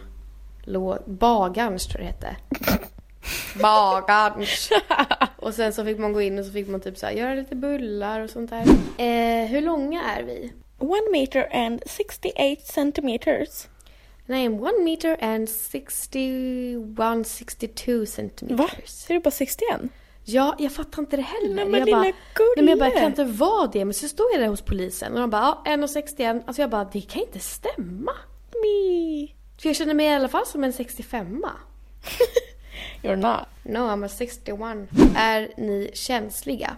låg, 0.63 0.97
Bagarns 1.05 1.87
tror 1.87 2.03
jag 2.03 2.13
det 2.19 2.27
hette. 2.27 2.35
Bagarns. 3.61 4.69
och 5.35 5.53
sen 5.53 5.73
så 5.73 5.85
fick 5.85 5.97
man 5.97 6.13
gå 6.13 6.21
in 6.21 6.39
och 6.39 6.45
så 6.45 6.51
fick 6.51 6.67
man 6.67 6.81
typ 6.81 6.97
så 6.97 7.05
här, 7.05 7.13
göra 7.13 7.33
lite 7.33 7.55
bullar 7.55 8.19
och 8.19 8.29
sånt 8.29 8.49
där. 8.49 8.61
Eh, 8.97 9.47
hur 9.47 9.61
långa 9.61 10.03
är 10.03 10.23
vi? 10.23 10.53
One 10.77 11.11
meter 11.11 11.55
and 11.55 11.83
68 11.85 12.61
centimeters. 12.63 13.67
Am 14.27 14.59
one 14.59 14.83
meter 14.83 15.17
and 15.23 15.49
61, 15.49 17.27
62 17.27 18.05
centimeters. 18.05 18.59
Va? 18.59 18.69
Är 19.09 19.13
du 19.13 19.19
bara 19.19 19.31
61? 19.31 19.81
Ja, 20.23 20.55
jag 20.59 20.71
fattar 20.71 21.01
inte 21.01 21.15
det 21.15 21.21
heller. 21.21 21.55
Nej, 21.55 21.65
men 21.65 21.79
jag 21.79 21.85
lilla 21.85 21.97
bara, 21.97 22.03
nej, 22.03 22.55
men 22.55 22.67
jag 22.67 22.79
bara, 22.79 22.91
kan 22.91 23.05
inte 23.05 23.23
vara 23.23 23.67
det? 23.67 23.85
Men 23.85 23.93
så 23.93 24.07
stod 24.07 24.25
jag 24.33 24.41
där 24.41 24.47
hos 24.47 24.61
polisen 24.61 25.13
och 25.13 25.19
de 25.19 25.29
bara, 25.29 25.41
ja, 25.41 25.71
1,61. 25.71 26.43
Alltså 26.45 26.61
jag 26.61 26.69
bara, 26.69 26.83
det 26.83 27.01
kan 27.01 27.21
inte 27.21 27.39
stämma. 27.39 28.11
Me. 28.51 29.27
För 29.61 29.69
jag 29.69 29.75
känner 29.75 29.93
mig 29.93 30.05
i 30.05 30.13
alla 30.13 30.27
fall 30.27 30.45
som 30.45 30.63
en 30.63 30.73
65 30.73 31.45
You're 33.03 33.15
not. 33.15 33.45
No, 33.63 33.77
I'm 33.77 34.05
a 34.05 34.09
61. 34.09 34.59
Är 35.15 35.49
ni 35.57 35.91
känsliga? 35.93 36.75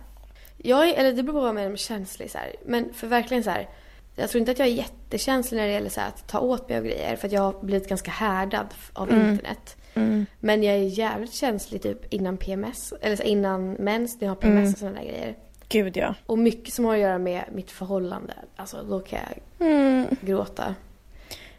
Jag 0.58 0.90
är, 0.90 0.94
eller 0.94 1.14
det 1.14 1.24
beror 1.24 1.34
på 1.34 1.40
vad 1.40 1.48
man 1.48 1.56
menar 1.56 1.70
med 1.70 1.80
känslig 1.80 2.32
så 2.32 2.38
här. 2.38 2.56
Men 2.66 2.94
för 2.94 3.08
verkligen 3.08 3.44
så 3.44 3.50
här. 3.50 3.70
Jag 4.16 4.30
tror 4.30 4.40
inte 4.40 4.52
att 4.52 4.60
jag 4.60 4.68
är 4.68 4.72
jättekänslig 4.72 5.58
när 5.58 5.68
det 5.68 5.74
gäller 5.74 5.90
så 5.90 6.00
här, 6.02 6.08
att 6.08 6.28
ta 6.28 6.40
åt 6.40 6.70
mig 6.70 6.78
av 6.78 6.84
grejer. 6.84 7.16
För 7.16 7.28
att 7.28 7.34
jag 7.34 7.42
har 7.42 7.56
blivit 7.62 7.90
ganska 7.90 8.12
härdad 8.12 8.68
av 8.94 9.12
internet. 9.12 9.78
Mm. 9.94 10.26
Men 10.40 10.64
jag 10.64 10.76
är 10.76 10.80
jävligt 10.80 11.34
känslig 11.34 11.82
typ 11.82 12.14
innan 12.14 12.38
PMS. 12.38 12.94
Eller 13.02 13.16
så 13.16 13.24
här, 13.24 13.30
innan 13.30 13.72
mens, 13.74 14.22
när 14.22 14.28
jag 14.28 14.32
har 14.32 14.42
PMS 14.42 14.74
och 14.74 14.80
sådana 14.80 15.00
där 15.00 15.06
grejer. 15.08 15.36
Gud 15.70 15.98
ja. 15.98 16.16
Och 16.26 16.38
mycket 16.40 16.74
som 16.74 16.86
har 16.86 16.94
att 16.94 17.00
göra 17.00 17.18
med 17.18 17.44
mitt 17.52 17.72
förhållande. 17.72 18.34
Alltså 18.56 18.84
då 18.90 19.00
kan 19.00 19.20
jag 19.20 19.68
Mm. 19.68 20.08
gråta. 20.22 20.76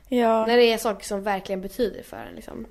Ja. 0.09 0.47
När 0.47 0.57
det 0.57 0.73
är 0.73 0.79
saker 0.79 1.05
som 1.07 1.23
verkligen 1.23 1.61
betyder 1.61 2.03
för 2.03 2.17
en 2.17 2.35
liksom. 2.35 2.67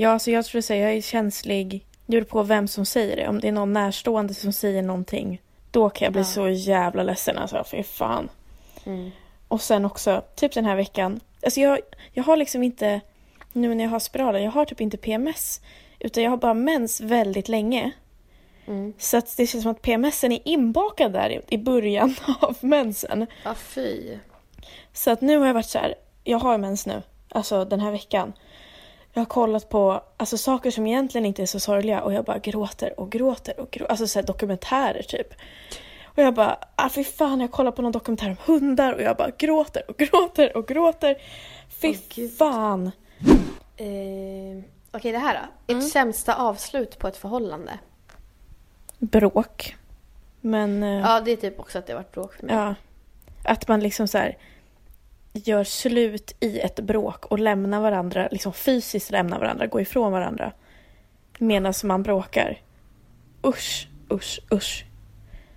Ja, 0.00 0.10
alltså 0.10 0.30
jag 0.30 0.44
tror 0.44 0.60
säga 0.60 0.88
jag 0.88 0.96
är 0.96 1.02
känslig. 1.02 1.86
Det 2.06 2.12
beror 2.12 2.24
på 2.24 2.42
vem 2.42 2.68
som 2.68 2.86
säger 2.86 3.16
det. 3.16 3.28
Om 3.28 3.40
det 3.40 3.48
är 3.48 3.52
någon 3.52 3.72
närstående 3.72 4.34
som 4.34 4.52
säger 4.52 4.82
någonting. 4.82 5.40
Då 5.70 5.90
kan 5.90 6.06
jag 6.06 6.12
bli 6.12 6.20
Ja. 6.20 6.24
så 6.24 6.48
jävla 6.48 7.02
ledsen 7.02 7.38
alltså. 7.38 7.64
Fy 7.70 7.82
fan. 7.82 8.28
Mm. 8.84 9.10
Och 9.48 9.60
sen 9.62 9.84
också, 9.84 10.22
typ 10.36 10.52
den 10.52 10.64
här 10.64 10.76
veckan. 10.76 11.20
Alltså 11.42 11.60
jag, 11.60 11.78
jag 12.12 12.24
har 12.24 12.36
liksom 12.36 12.62
inte, 12.62 13.00
nu 13.52 13.74
när 13.74 13.84
jag 13.84 13.90
har 13.90 13.98
spiralen, 13.98 14.42
jag 14.42 14.50
har 14.50 14.64
typ 14.64 14.80
inte 14.80 14.96
PMS. 14.96 15.60
Utan 15.98 16.22
jag 16.22 16.30
har 16.30 16.36
bara 16.36 16.54
mens 16.54 17.00
väldigt 17.00 17.48
länge. 17.48 17.90
Mm. 18.66 18.92
Så 18.98 19.16
att 19.16 19.36
det 19.36 19.46
känns 19.46 19.62
som 19.62 19.72
att 19.72 19.82
PMSen 19.82 20.32
är 20.32 20.40
inbakad 20.44 21.12
där 21.12 21.30
i, 21.30 21.40
i 21.48 21.58
början 21.58 22.14
av 22.40 22.56
mensen. 22.60 23.26
Ja, 23.44 23.54
fy. 23.54 24.16
Så 24.92 25.10
att 25.10 25.20
nu 25.20 25.38
har 25.38 25.46
jag 25.46 25.54
varit 25.54 25.66
så 25.66 25.78
här, 25.78 25.94
jag 26.24 26.38
har 26.38 26.58
mens 26.58 26.86
nu. 26.86 27.02
Alltså 27.28 27.64
den 27.64 27.80
här 27.80 27.90
veckan. 27.90 28.32
Jag 29.18 29.22
har 29.22 29.26
kollat 29.26 29.68
på 29.68 30.02
alltså, 30.16 30.38
saker 30.38 30.70
som 30.70 30.86
egentligen 30.86 31.26
inte 31.26 31.42
är 31.42 31.46
så 31.46 31.60
sorgliga 31.60 32.02
och 32.02 32.12
jag 32.12 32.24
bara 32.24 32.38
gråter 32.38 33.00
och 33.00 33.10
gråter 33.12 33.60
och 33.60 33.70
gråter. 33.70 33.90
Alltså 33.90 34.06
så 34.06 34.18
här, 34.18 34.26
dokumentärer 34.26 35.02
typ. 35.02 35.34
Och 36.04 36.22
jag 36.22 36.34
bara, 36.34 36.58
ah, 36.74 36.88
fy 36.88 37.04
fan 37.04 37.40
jag 37.40 37.50
kollar 37.50 37.70
på 37.70 37.82
någon 37.82 37.92
dokumentär 37.92 38.30
om 38.30 38.36
hundar 38.46 38.92
och 38.92 39.02
jag 39.02 39.16
bara 39.16 39.30
gråter 39.38 39.82
och 39.90 39.96
gråter 39.96 40.56
och 40.56 40.68
gråter. 40.68 41.16
Fy 41.68 41.96
gud. 42.14 42.36
fan. 42.36 42.86
Eh, 43.76 44.64
Okej, 44.90 45.12
det 45.12 45.18
här 45.18 45.34
då. 45.66 45.72
Mm. 45.72 45.84
Ert 45.86 45.92
sämsta 45.92 46.34
avslut 46.34 46.98
på 46.98 47.08
ett 47.08 47.16
förhållande? 47.16 47.78
Bråk. 48.98 49.76
Men 50.40 50.82
eh, 50.82 51.00
Ja, 51.00 51.20
det 51.20 51.30
är 51.30 51.36
typ 51.36 51.60
också 51.60 51.78
att 51.78 51.86
det 51.86 51.92
har 51.92 51.98
varit 52.00 52.12
bråk 52.12 52.34
för 52.34 52.46
mig. 52.46 52.54
ja, 52.54 52.74
att 53.44 53.68
man 53.68 53.80
liksom 53.80 54.08
så 54.08 54.18
här 54.18 54.36
gör 55.32 55.64
slut 55.64 56.36
i 56.40 56.58
ett 56.58 56.80
bråk 56.80 57.26
och 57.26 57.38
lämnar 57.38 57.80
varandra, 57.80 58.28
liksom 58.30 58.52
fysiskt 58.52 59.10
lämnar 59.10 59.38
varandra, 59.38 59.66
går 59.66 59.80
ifrån 59.80 60.12
varandra. 60.12 60.52
Medan 61.38 61.74
man 61.84 62.02
bråkar. 62.02 62.60
Usch, 63.46 63.88
usch, 64.12 64.40
usch. 64.52 64.84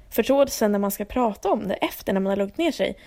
Förståelsen 0.10 0.72
när 0.72 0.80
man 0.80 0.92
ska 0.92 1.06
prata 1.06 1.52
om 1.52 1.68
det 1.68 1.74
efter 1.74 2.14
när 2.14 2.20
man 2.20 2.30
har 2.30 2.38
lugnt 2.38 2.58
ner 2.58 2.72
sig, 2.72 2.98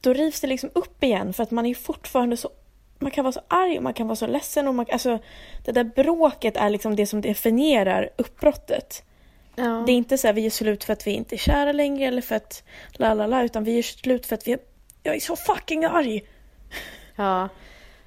då 0.00 0.12
rivs 0.12 0.40
det 0.40 0.46
liksom 0.46 0.70
upp 0.74 1.04
igen 1.04 1.32
för 1.32 1.42
att 1.42 1.50
man 1.50 1.66
är 1.66 1.74
fortfarande 1.74 2.36
så 2.36 2.50
man 2.98 3.10
kan 3.10 3.24
vara 3.24 3.32
så 3.32 3.40
arg 3.48 3.76
och 3.76 3.82
man 3.82 3.94
kan 3.94 4.06
vara 4.06 4.16
så 4.16 4.26
ledsen 4.26 4.68
och 4.68 4.74
man, 4.74 4.86
alltså 4.92 5.18
det 5.64 5.72
där 5.72 5.84
bråket 5.84 6.56
är 6.56 6.70
liksom 6.70 6.96
det 6.96 7.06
som 7.06 7.20
definierar 7.20 8.10
uppbrottet. 8.16 9.04
Ja. 9.56 9.82
Det 9.86 9.92
är 9.92 9.96
inte 9.96 10.18
så 10.18 10.26
här 10.26 10.34
vi 10.34 10.40
gör 10.40 10.50
slut 10.50 10.84
för 10.84 10.92
att 10.92 11.06
vi 11.06 11.10
inte 11.10 11.34
är 11.34 11.38
kära 11.38 11.72
längre 11.72 12.04
eller 12.04 12.22
för 12.22 12.34
att 12.34 12.62
la 12.92 13.14
la 13.14 13.26
la 13.26 13.42
utan 13.44 13.64
vi 13.64 13.74
gör 13.74 13.82
slut 13.82 14.26
för 14.26 14.34
att 14.34 14.48
vi 14.48 14.56
jag 15.02 15.16
är 15.16 15.20
så 15.20 15.36
fucking 15.36 15.84
arg. 15.84 16.24
Ja. 17.16 17.48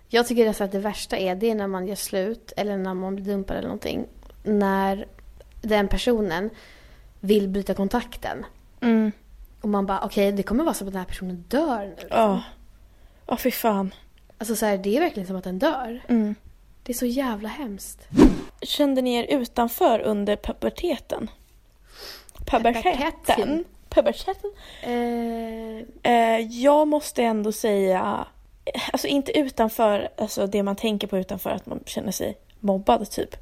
Jag 0.09 0.27
tycker 0.27 0.45
nästan 0.45 0.65
att 0.65 0.71
det 0.71 0.79
värsta 0.79 1.17
är 1.17 1.35
det 1.35 1.49
är 1.49 1.55
när 1.55 1.67
man 1.67 1.87
gör 1.87 1.95
slut 1.95 2.53
eller 2.57 2.77
när 2.77 2.93
man 2.93 3.15
blir 3.15 3.25
dumpad 3.25 3.57
eller 3.57 3.67
någonting. 3.67 4.07
När 4.43 5.07
den 5.61 5.87
personen 5.87 6.49
vill 7.19 7.47
bryta 7.47 7.73
kontakten. 7.73 8.45
Mm. 8.81 9.11
Och 9.61 9.69
man 9.69 9.85
bara 9.85 10.01
okej 10.05 10.31
det 10.31 10.43
kommer 10.43 10.63
vara 10.63 10.73
som 10.73 10.87
att 10.87 10.93
den 10.93 10.99
här 10.99 11.07
personen 11.07 11.45
dör 11.47 11.85
nu. 11.97 12.07
Ja. 12.09 12.43
Ja 13.27 13.37
fy 13.37 13.51
fan. 13.51 13.93
Alltså 14.37 14.55
så 14.55 14.65
här, 14.65 14.77
det 14.77 14.97
är 14.97 15.01
verkligen 15.01 15.27
som 15.27 15.35
att 15.35 15.43
den 15.43 15.59
dör. 15.59 16.01
Mm. 16.07 16.35
Det 16.83 16.91
är 16.91 16.97
så 16.97 17.05
jävla 17.05 17.49
hemskt. 17.49 18.07
Kände 18.61 19.01
ni 19.01 19.15
er 19.15 19.39
utanför 19.39 19.99
under 19.99 20.35
puberteten? 20.35 21.29
Puberteten? 22.45 23.65
Puberteten? 23.95 24.51
Eh, 24.81 25.61
Eh, 26.03 26.39
jag 26.39 26.87
måste 26.87 27.23
ändå 27.23 27.51
säga, 27.51 28.27
alltså 28.91 29.07
inte 29.07 29.39
utanför, 29.39 30.09
alltså 30.17 30.47
det 30.47 30.63
man 30.63 30.75
tänker 30.75 31.07
på 31.07 31.17
utanför 31.17 31.49
att 31.49 31.65
man 31.65 31.79
känner 31.85 32.11
sig 32.11 32.37
mobbad 32.59 33.09
typ. 33.09 33.35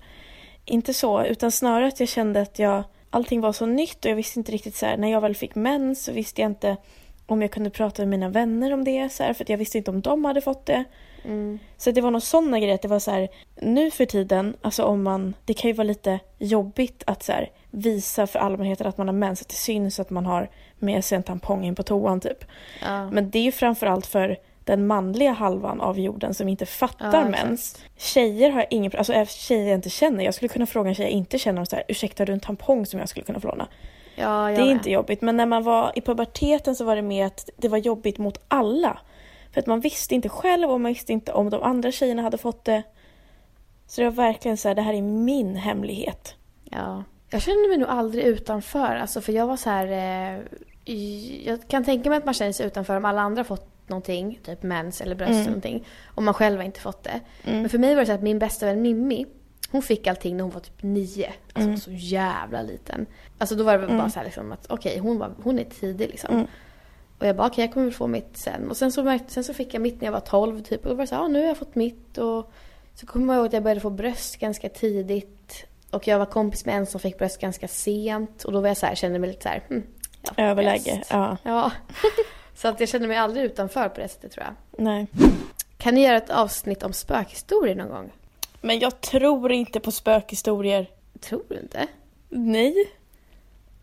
Inte 0.65 0.93
så, 0.93 1.23
utan 1.23 1.51
snarare 1.51 1.87
att 1.87 1.99
jag 1.99 2.09
kände 2.09 2.41
att 2.41 2.59
jag, 2.59 2.83
allting 3.09 3.41
var 3.41 3.53
så 3.53 3.65
nytt 3.65 4.05
och 4.05 4.11
jag 4.11 4.15
visste 4.15 4.39
inte 4.39 4.51
riktigt 4.51 4.75
så 4.75 4.85
här, 4.85 4.97
när 4.97 5.11
jag 5.11 5.21
väl 5.21 5.35
fick 5.35 5.55
mens 5.55 6.03
så 6.03 6.11
visste 6.11 6.41
jag 6.41 6.51
inte 6.51 6.77
om 7.25 7.41
jag 7.41 7.51
kunde 7.51 7.69
prata 7.69 8.01
med 8.01 8.09
mina 8.09 8.29
vänner 8.29 8.73
om 8.73 8.83
det 8.83 9.09
så 9.09 9.23
här, 9.23 9.33
för 9.33 9.45
jag 9.47 9.57
visste 9.57 9.77
inte 9.77 9.91
om 9.91 10.01
de 10.01 10.25
hade 10.25 10.41
fått 10.41 10.65
det. 10.65 10.83
Mm, 11.29 11.59
Så 11.77 11.91
det 11.91 12.01
var 12.01 12.11
nog 12.11 12.21
sådana 12.21 12.59
grejer, 12.59 12.75
att 12.75 12.81
det 12.81 12.87
var 12.87 12.99
så 12.99 13.11
här, 13.11 13.27
nu 13.61 13.91
för 13.91 14.05
tiden, 14.05 14.55
alltså 14.61 14.83
om 14.83 15.03
man, 15.03 15.33
det 15.45 15.53
kan 15.53 15.69
ju 15.69 15.73
vara 15.73 15.87
lite 15.87 16.19
jobbigt 16.37 17.03
att 17.07 17.23
så 17.23 17.31
här, 17.31 17.49
visa 17.71 18.27
för 18.27 18.39
allmänheten 18.39 18.87
att 18.87 18.97
man 18.97 19.07
har 19.07 19.15
mens, 19.15 19.41
att 19.41 19.49
det 19.49 19.55
syns 19.55 19.99
att 19.99 20.09
man 20.09 20.25
har 20.25 20.49
med 20.79 21.05
sig 21.05 21.15
en 21.15 21.23
tampong 21.23 21.65
in 21.65 21.75
på 21.75 21.83
toan 21.83 22.19
typ. 22.19 22.45
ja. 22.81 23.09
Men 23.11 23.29
det 23.29 23.39
är 23.39 23.43
ju 23.43 23.51
framförallt 23.51 24.05
för 24.05 24.37
den 24.63 24.87
manliga 24.87 25.31
halvan 25.31 25.81
av 25.81 25.99
jorden 25.99 26.33
som 26.33 26.47
inte 26.49 26.65
fattar 26.65 27.11
Ja, 27.13 27.29
exakt. 27.29 27.47
mens. 27.47 27.83
Tjejer 27.97 28.49
har 28.49 28.65
ingen, 28.69 28.91
alltså 28.97 29.13
tjejer 29.27 29.67
jag 29.69 29.75
inte 29.77 29.89
känner, 29.89 30.23
jag 30.23 30.33
skulle 30.33 30.49
kunna 30.49 30.65
fråga 30.65 30.89
en 30.89 30.95
tjej 30.95 31.05
jag 31.05 31.11
inte 31.11 31.37
känner 31.39 31.59
om 31.59 31.65
så 31.65 31.75
här, 31.75 31.85
ursäkta 31.87 32.21
har 32.21 32.25
du 32.25 32.33
en 32.33 32.39
tampong 32.39 32.85
som 32.85 32.99
jag 32.99 33.09
skulle 33.09 33.25
kunna 33.25 33.39
få 33.39 33.47
låna? 33.47 33.67
ja, 34.15 34.49
jag 34.51 34.59
Det 34.59 34.63
är 34.63 34.65
med. 34.65 34.71
inte 34.71 34.91
jobbigt, 34.91 35.21
men 35.21 35.37
när 35.37 35.45
man 35.45 35.63
var 35.63 35.91
i 35.95 36.01
puberteten 36.01 36.75
så 36.75 36.83
var 36.85 36.95
det 36.95 37.01
mer 37.01 37.25
att 37.25 37.49
det 37.57 37.67
var 37.67 37.77
jobbigt 37.77 38.17
mot 38.17 38.37
alla. 38.47 38.99
För 39.51 39.59
att 39.61 39.67
man 39.67 39.79
visste 39.79 40.15
inte 40.15 40.29
själv 40.29 40.69
och 40.71 40.81
man 40.81 40.91
visste 40.93 41.13
inte 41.13 41.33
om 41.33 41.49
de 41.49 41.63
andra 41.63 41.91
tjejerna 41.91 42.21
hade 42.21 42.37
fått 42.37 42.65
det. 42.65 42.83
Så 43.87 44.01
det 44.01 44.09
var 44.09 44.15
verkligen 44.15 44.57
så 44.57 44.67
här, 44.67 44.75
det 44.75 44.81
här 44.81 44.93
är 44.93 45.01
min 45.01 45.55
hemlighet. 45.55 46.35
Ja. 46.63 47.03
Jag 47.29 47.41
kände 47.41 47.67
mig 47.67 47.77
nog 47.77 47.89
aldrig 47.89 48.23
utanför. 48.23 48.95
Alltså 48.95 49.21
för 49.21 49.33
jag 49.33 49.47
var 49.47 49.57
så 49.57 49.69
här... 49.69 49.87
Eh, 49.87 50.39
jag 51.47 51.67
kan 51.67 51.83
tänka 51.83 52.09
mig 52.09 52.17
att 52.17 52.25
man 52.25 52.33
känner 52.33 52.51
sig 52.51 52.65
utanför 52.67 52.97
om 52.97 53.05
alla 53.05 53.21
andra 53.21 53.39
har 53.39 53.45
fått 53.45 53.89
någonting. 53.89 54.39
Typ 54.45 54.63
mens 54.63 55.01
eller 55.01 55.15
bröst 55.15 55.29
Mm. 55.29 55.39
eller 55.41 55.49
någonting. 55.49 55.85
Och 56.15 56.23
man 56.23 56.33
själv 56.33 56.61
inte 56.61 56.79
fått 56.79 57.03
det. 57.03 57.19
Mm. 57.43 57.59
Men 57.61 57.69
för 57.69 57.77
mig 57.77 57.95
var 57.95 58.01
det 58.01 58.05
så 58.05 58.11
att 58.11 58.21
min 58.21 58.39
bästa 58.39 58.65
vän 58.65 58.81
Mimmi. 58.81 59.25
Hon 59.71 59.81
fick 59.81 60.07
allting 60.07 60.37
när 60.37 60.43
hon 60.43 60.51
var 60.51 60.59
typ 60.61 60.83
nio. 60.83 61.33
Alltså 61.53 61.61
Mm. 61.69 61.77
så 61.77 61.91
jävla 61.91 62.61
liten. 62.61 63.05
Alltså 63.37 63.55
då 63.55 63.63
var 63.63 63.71
det 63.71 63.77
väl 63.77 63.89
Mm. 63.89 63.97
bara 64.01 64.09
så 64.09 64.19
här 64.19 64.25
liksom 64.25 64.51
att 64.51 64.65
okej 64.71 64.97
hon, 64.99 65.17
var, 65.19 65.31
hon 65.43 65.59
är 65.59 65.63
tidig 65.63 66.09
liksom. 66.09 66.47
Och 67.19 67.25
jag 67.25 67.35
bara 67.35 67.47
okej 67.47 67.65
jag 67.65 67.73
kommer 67.73 67.91
få 67.91 68.07
mitt 68.07 68.37
sen. 68.37 68.69
Och 68.69 68.77
sen 68.77 68.91
så, 68.91 69.03
märkte, 69.03 69.33
sen 69.33 69.43
så 69.43 69.53
fick 69.53 69.73
jag 69.73 69.81
mitt 69.81 70.01
när 70.01 70.07
jag 70.07 70.11
var 70.11 70.19
12 70.19 70.61
typ. 70.63 70.83
Och 70.83 70.89
då 70.89 70.95
var 70.95 71.03
det 71.03 71.07
så 71.07 71.15
här, 71.15 71.21
ja 71.21 71.27
nu 71.27 71.39
har 71.39 71.47
jag 71.47 71.57
fått 71.57 71.75
mitt. 71.75 72.17
Och 72.17 72.51
så 72.95 73.05
kommer 73.05 73.33
jag 73.33 73.39
ihåg 73.39 73.47
att 73.47 73.53
jag 73.53 73.63
började 73.63 73.81
få 73.81 73.89
bröst 73.89 74.37
ganska 74.37 74.69
tidigt. 74.69 75.65
Och 75.91 76.07
jag 76.07 76.19
var 76.19 76.25
kompis 76.25 76.65
med 76.65 76.75
en 76.75 76.85
som 76.85 76.99
fick 76.99 77.17
bröst 77.17 77.41
ganska 77.41 77.67
sent. 77.67 78.43
Och 78.43 78.51
då 78.51 78.61
var 78.61 78.67
jag 78.67 78.77
så 78.77 78.85
här, 78.85 78.95
kände 78.95 79.19
mig 79.19 79.29
lite 79.29 79.43
så 79.43 79.49
här, 79.49 79.63
hmm, 79.67 79.83
ja, 80.21 80.31
Överläge, 80.37 80.93
bröst. 80.95 81.09
ja. 81.11 81.37
Ja. 81.43 81.71
så 82.55 82.67
att 82.67 82.79
jag 82.79 82.89
kände 82.89 83.07
mig 83.07 83.17
aldrig 83.17 83.45
utanför 83.45 83.89
på 83.89 84.01
det 84.01 84.07
sättet 84.07 84.31
tror 84.31 84.45
jag. 84.45 84.83
Nej. 84.83 85.07
Kan 85.77 85.95
ni 85.95 86.03
göra 86.03 86.17
ett 86.17 86.29
avsnitt 86.29 86.83
om 86.83 86.93
spökhistorier 86.93 87.75
någon 87.75 87.89
gång? 87.89 88.11
Men 88.61 88.79
jag 88.79 89.01
tror 89.01 89.51
inte 89.51 89.79
på 89.79 89.91
spökhistorier. 89.91 90.89
Tror 91.19 91.43
du 91.49 91.59
inte? 91.59 91.87
Nej. 92.29 92.91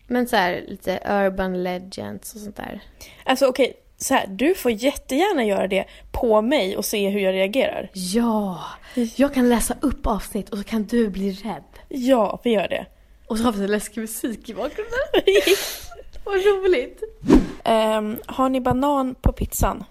Men 0.07 0.29
så 0.29 0.37
här 0.37 0.65
lite 0.69 1.01
urban 1.07 1.63
legends 1.63 2.35
och 2.35 2.41
sånt 2.41 2.57
där. 2.57 2.83
Alltså 3.25 3.47
okej, 3.47 3.75
så 3.99 4.15
här, 4.15 4.27
du 4.27 4.55
får 4.55 4.71
jättegärna 4.71 5.45
göra 5.45 5.67
det 5.67 5.85
på 6.13 6.43
mig 6.43 6.77
och 6.77 6.85
se 6.85 7.09
hur 7.09 7.21
jag 7.21 7.33
reagerar. 7.33 7.91
Ja! 7.93 8.65
Jag 8.95 9.35
kan 9.35 9.49
läsa 9.49 9.77
upp 9.81 10.07
avsnitt 10.07 10.49
och 10.49 10.59
så 10.59 10.65
kan 10.65 10.85
du 10.85 11.09
bli 11.09 11.33
rädd. 11.33 11.65
Ja, 11.89 12.41
vi 12.45 12.51
gör 12.51 12.69
det. 12.69 12.87
Och 13.27 13.39
så 13.39 13.45
har 13.45 13.53
vi 13.53 13.59
så 13.59 13.67
läskig 13.67 14.01
musik 14.01 14.49
i 14.49 14.55
bakgrunden. 14.55 14.99
Vad 16.25 16.35
roligt! 16.35 17.03
Ehm, 17.65 18.19
har 18.27 18.49
ni 18.49 18.61
banan 18.61 19.15
på 19.15 19.33
pizzan? 19.33 19.85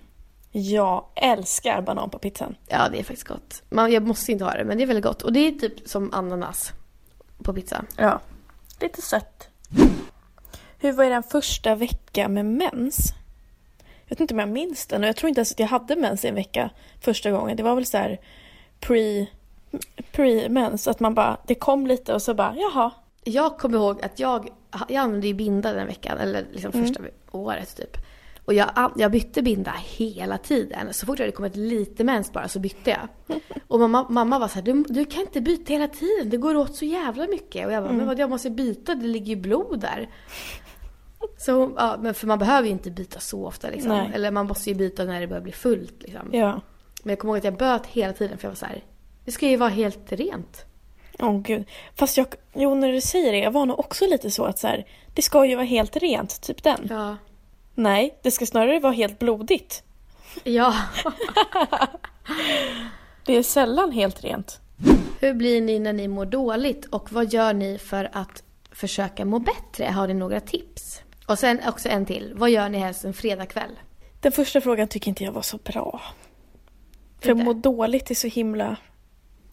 Jag 0.52 1.06
älskar 1.16 1.82
banan 1.82 2.10
på 2.10 2.20
pizzan. 2.20 2.56
Ja, 2.68 2.90
det 2.90 3.00
är 3.00 3.04
faktiskt 3.04 3.28
gott. 3.28 3.64
Man, 3.70 3.92
jag 3.92 4.08
måste 4.08 4.32
inte 4.32 4.44
ha 4.44 4.52
det, 4.52 4.66
men 4.66 4.78
det 4.78 4.84
är 4.84 4.88
väldigt 4.88 5.06
gott. 5.06 5.22
Och 5.22 5.34
det 5.34 5.40
är 5.40 5.52
typ 5.52 5.90
som 5.90 6.14
ananas 6.14 6.74
på 7.44 7.54
pizza. 7.54 7.86
Ja. 7.98 8.22
Lite 8.80 9.02
sött. 9.02 9.50
Hur 10.80 10.92
var 10.92 11.04
er 11.04 11.22
första 11.22 11.76
vecka 11.76 12.28
med 12.30 12.46
mens? 12.46 13.14
Jag 14.06 14.10
vet 14.10 14.20
inte 14.20 14.34
om 14.34 14.40
jag 14.40 14.50
minns 14.50 14.88
den 14.88 15.04
och 15.04 15.08
jag 15.08 15.16
tror 15.16 15.30
inte 15.30 15.40
ens 15.40 15.52
att 15.52 15.60
jag 15.60 15.68
hade 15.68 15.96
mens 15.96 16.26
i 16.26 16.28
en 16.28 16.36
vecka 16.36 16.70
första 17.02 17.32
gången. 17.32 17.58
Det 17.58 17.64
var 17.64 17.76
väl 17.76 17.86
så 17.86 17.98
här 17.98 18.20
pre, 18.80 19.26
pre-mens, 20.12 20.88
att 20.88 21.00
man 21.00 21.14
bara, 21.14 21.38
det 21.48 21.56
kom 21.56 21.88
lite 21.88 22.14
och 22.14 22.22
så 22.22 22.34
bara, 22.34 22.56
jaha. 22.58 22.92
Jag 23.24 23.58
kommer 23.58 23.78
ihåg 23.78 24.02
att 24.02 24.20
jag, 24.20 24.50
jag 24.88 24.96
använde 24.96 25.28
ju 25.28 25.34
binda 25.34 25.74
den 25.74 25.88
veckan, 25.88 26.18
eller 26.18 26.46
liksom 26.52 26.72
första 26.72 27.02
året 27.32 27.78
typ. 27.78 27.98
Och 28.46 28.54
jag, 28.54 28.92
jag 28.96 29.12
bytte 29.12 29.42
binda 29.42 29.74
hela 29.86 30.38
tiden. 30.38 30.94
Så 30.94 31.06
fort 31.06 31.18
det 31.18 31.24
hade 31.24 31.32
kommit 31.32 31.56
lite 31.56 32.04
mens 32.04 32.34
bara 32.34 32.48
så 32.48 32.60
bytte 32.60 32.90
jag. 32.90 33.40
Och 33.68 33.80
mamma, 33.80 34.06
mamma 34.10 34.40
var 34.40 34.48
så 34.48 34.56
här, 34.56 34.62
du, 34.62 34.84
du 34.84 35.06
kan 35.06 35.22
inte 35.22 35.42
byta 35.42 35.74
hela 35.74 35.88
tiden, 35.88 36.30
det 36.30 36.38
går 36.38 36.56
åt 36.56 36.76
så 36.76 36.86
jävla 36.86 37.28
mycket. 37.28 37.66
Och 37.66 37.74
jag 37.74 37.84
bara, 37.84 37.94
men 37.94 38.08
vad 38.08 38.20
jag 38.20 38.30
måste 38.30 38.50
byta, 38.50 38.96
det 38.96 39.08
ligger 39.08 39.36
ju 39.36 39.36
blod 39.36 39.80
där. 39.80 40.10
Så, 41.38 41.74
ja, 41.78 41.98
men 42.00 42.14
för 42.14 42.28
man 42.28 42.40
behöver 42.40 42.68
ju 42.68 42.72
inte 42.72 42.92
byta 42.92 43.20
så 43.20 43.46
ofta 43.46 43.70
liksom. 43.70 43.92
Nej. 43.92 44.12
Eller 44.14 44.32
man 44.32 44.48
måste 44.48 44.70
ju 44.70 44.76
byta 44.76 45.04
när 45.04 45.22
det 45.22 45.28
börjar 45.28 45.44
bli 45.44 45.52
fullt 45.52 46.04
liksom. 46.04 46.30
Ja. 46.32 46.62
Men 47.04 47.10
jag 47.10 47.20
kommer 47.20 47.34
ihåg 47.34 47.38
att 47.38 47.44
jag 47.44 47.58
böt 47.58 47.86
hela 47.86 48.14
tiden 48.14 48.38
för 48.38 48.46
jag 48.46 48.52
var 48.52 48.56
så 48.56 48.66
här, 48.66 48.84
det 49.26 49.32
ska 49.32 49.48
ju 49.48 49.58
vara 49.58 49.70
helt 49.70 50.12
rent. 50.12 50.66
Åh 51.20 51.42
gud. 51.42 51.66
Fast 51.96 52.18
jag, 52.18 52.28
jo 52.54 52.76
när 52.76 52.92
du 52.92 53.02
säger 53.02 53.32
det, 53.32 53.38
jag 53.38 53.52
var 53.52 53.66
nog 53.66 53.80
också 53.80 54.08
lite 54.08 54.32
så 54.32 54.46
att 54.46 54.60
så 54.60 54.68
här, 54.68 54.88
det 55.14 55.22
ska 55.22 55.46
ju 55.46 55.56
vara 55.56 55.66
helt 55.66 55.98
rent, 55.98 56.42
typ 56.42 56.64
den. 56.64 56.88
Ja. 56.90 57.18
Nej, 57.76 58.20
det 58.22 58.32
ska 58.32 58.46
snarare 58.46 58.80
vara 58.80 58.94
helt 58.94 59.20
blodigt. 59.20 59.84
Ja. 60.44 60.76
Det 63.26 63.34
är 63.38 63.44
sällan 63.44 63.92
helt 63.92 64.24
rent. 64.24 64.60
Hur 65.20 65.34
blir 65.34 65.62
ni 65.62 65.80
när 65.80 65.94
ni 65.94 66.08
mår 66.08 66.26
dåligt 66.26 66.86
och 66.86 67.12
vad 67.12 67.34
gör 67.34 67.54
ni 67.54 67.78
för 67.78 68.10
att 68.14 68.44
försöka 68.72 69.26
må 69.26 69.40
bättre? 69.40 69.86
Har 69.86 70.08
ni 70.08 70.14
några 70.14 70.40
tips? 70.40 71.02
Och 71.28 71.40
sen 71.40 71.60
också 71.68 71.90
en 71.90 72.06
till. 72.06 72.34
Vad 72.36 72.50
gör 72.50 72.70
ni 72.70 72.78
helst 72.78 73.06
en 73.06 73.14
fredagkväll? 73.14 73.72
Den 74.22 74.32
första 74.32 74.62
frågan 74.62 74.88
tycker 74.88 75.10
inte 75.10 75.24
jag 75.24 75.32
var 75.32 75.42
så 75.42 75.58
bra. 75.58 76.02
För 77.20 77.32
Inte? 77.32 77.44
må 77.44 77.54
dåligt 77.54 78.12
är 78.12 78.16
så 78.16 78.28
himla 78.28 78.78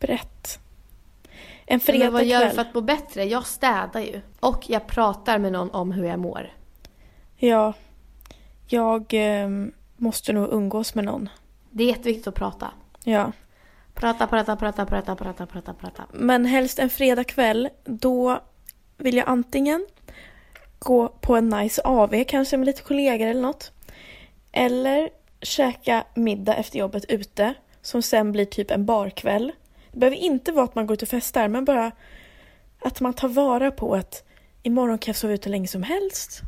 brett. 0.01 0.59
En 1.67 1.81
Men 1.87 2.13
vad 2.13 2.25
gör 2.25 2.39
du 2.41 2.51
fredagkväll. 2.51 2.51
för 2.55 2.61
att 2.63 2.75
må 2.75 2.81
bättre? 2.81 3.25
Jag 3.25 3.47
städar 3.47 4.01
ju. 4.01 4.21
Och 4.41 4.71
jag 4.71 4.87
pratar 4.87 5.39
med 5.39 5.53
någon 5.53 5.71
om 5.71 5.93
hur 5.93 6.05
jag 6.05 6.19
mår. 6.19 6.53
Ja. 7.37 7.73
Jag 8.73 9.07
ehm, 9.11 9.73
måste 9.97 10.33
nog 10.33 10.53
umgås 10.53 10.95
med 10.95 11.05
någon. 11.05 11.29
Det 11.71 11.85
är 11.85 11.89
jätteviktigt 11.89 12.27
att 12.27 12.35
prata. 12.35 12.71
Ja. 13.05 13.33
Prata, 13.95 14.27
prata, 14.27 14.57
prata, 14.57 14.87
prata, 14.87 15.17
prata, 15.17 15.47
prata, 15.47 15.75
prata. 15.75 16.05
Men 16.13 16.45
helst 16.45 16.79
en 16.79 16.91
fredagkväll, 16.91 17.69
då 17.85 18.41
vill 18.97 19.17
jag 19.17 19.29
antingen 19.29 19.87
gå 20.79 21.09
på 21.09 21.37
en 21.37 21.49
nice 21.49 21.83
AV, 21.85 22.25
kanske 22.25 22.57
med 22.57 22.67
lite 22.67 22.83
kollegor 22.83 23.27
eller 23.27 23.43
något. 23.43 23.73
Eller 24.53 25.11
käka 25.43 26.05
middag 26.15 26.55
efter 26.55 26.79
jobbet 26.79 27.05
ute, 27.05 27.55
som 27.83 28.03
sen 28.03 28.33
blir 28.33 28.45
typ 28.45 28.71
en 28.71 28.87
barkväll. 28.87 29.53
Det 29.91 29.99
behöver 29.99 30.17
inte 30.17 30.53
vara 30.53 30.65
att 30.65 30.75
man 30.75 30.87
går 30.87 30.95
ut 30.95 31.03
och 31.03 31.09
festar, 31.09 31.49
men 31.49 31.65
bara 31.65 31.93
att 32.81 33.01
man 33.01 33.15
tar 33.15 33.29
vara 33.29 33.71
på 33.71 33.95
att 33.95 34.25
imorgon 34.63 34.99
kan 34.99 35.13
jag 35.13 35.17
sova 35.17 35.35
ute 35.35 35.49
hur 35.49 35.51
länge 35.51 35.69
som 35.69 35.83
helst. 35.83 36.43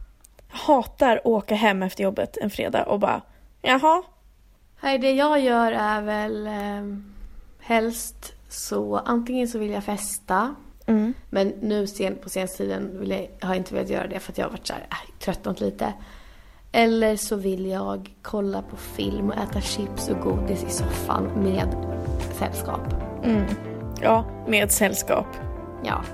Hatar 0.54 1.16
att 1.16 1.26
åka 1.26 1.54
hem 1.54 1.82
efter 1.82 2.04
jobbet 2.04 2.36
en 2.36 2.50
fredag 2.50 2.84
och 2.84 3.00
bara 3.00 3.22
jaha, 3.62 4.02
Nej, 4.84 4.98
det 4.98 5.12
jag 5.12 5.40
gör 5.40 5.72
är 5.72 6.02
väl 6.02 6.46
eh, 6.46 6.98
helst 7.60 8.32
så 8.48 8.96
antingen 8.96 9.48
så 9.48 9.58
vill 9.58 9.70
jag 9.70 9.84
festa. 9.84 10.54
Mm. 10.86 11.14
Men 11.30 11.48
nu 11.48 11.86
sen, 11.86 12.16
på 12.22 12.28
senaste 12.28 12.56
tiden 12.56 13.00
vill 13.00 13.10
jag, 13.10 13.18
har 13.18 13.54
jag 13.54 13.56
inte 13.56 13.74
velat 13.74 13.90
göra 13.90 14.06
det 14.06 14.20
för 14.20 14.32
att 14.32 14.38
jag 14.38 14.46
har 14.46 14.50
varit 14.50 14.66
så 14.66 14.72
här, 14.72 14.82
äh, 14.90 15.18
tröttnat 15.24 15.60
lite. 15.60 15.92
Eller 16.72 17.16
så 17.16 17.36
vill 17.36 17.66
jag 17.66 18.10
kolla 18.22 18.62
på 18.62 18.76
film 18.76 19.30
och 19.30 19.36
äta 19.36 19.60
chips 19.60 20.08
och 20.08 20.20
godis 20.20 20.64
i 20.64 20.70
soffan 20.70 21.24
med 21.24 21.76
sällskap. 22.38 22.94
mm. 23.24 23.44
ja, 24.02 24.24
med 24.48 24.70
sällskap. 24.70 25.26
Ja, 25.84 26.04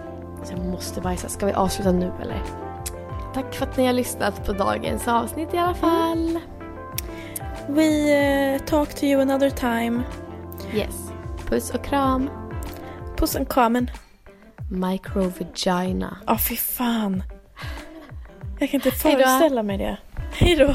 så 0.45 0.53
jag 0.53 0.67
måste 0.67 1.01
bajsa. 1.01 1.29
Ska 1.29 1.47
vi 1.47 1.53
avsluta 1.53 1.93
nu 1.93 2.13
eller? 2.23 2.70
Tack 3.35 3.55
för 3.55 3.67
att 3.67 3.77
ni 3.77 3.87
har 3.87 3.93
lyssnat 3.93 4.47
på 4.47 4.53
dagens 4.53 5.09
avsnitt 5.09 5.55
i 5.55 5.59
alla 5.59 5.75
fall. 5.75 6.39
We 7.69 8.13
eh, 8.13 8.61
talk 8.61 8.95
to 8.95 9.05
you 9.05 9.23
another 9.23 9.51
time. 9.51 10.03
Yes. 10.75 11.11
Puss 11.47 11.71
och 11.71 11.85
kram. 11.85 12.31
Puss 13.17 13.35
och 13.35 13.53
kramen. 13.53 13.91
Microvagina. 14.71 16.17
Ja, 16.27 16.39
fy 16.39 16.57
fan. 16.57 17.23
Jag 18.59 18.71
kan 18.71 18.79
inte 18.79 18.91
Hej 18.91 19.17
då. 19.17 19.19
föreställa 19.19 19.63
mig 19.63 19.79
det. 19.79 19.99
Hej 20.33 20.57
då. 20.57 20.75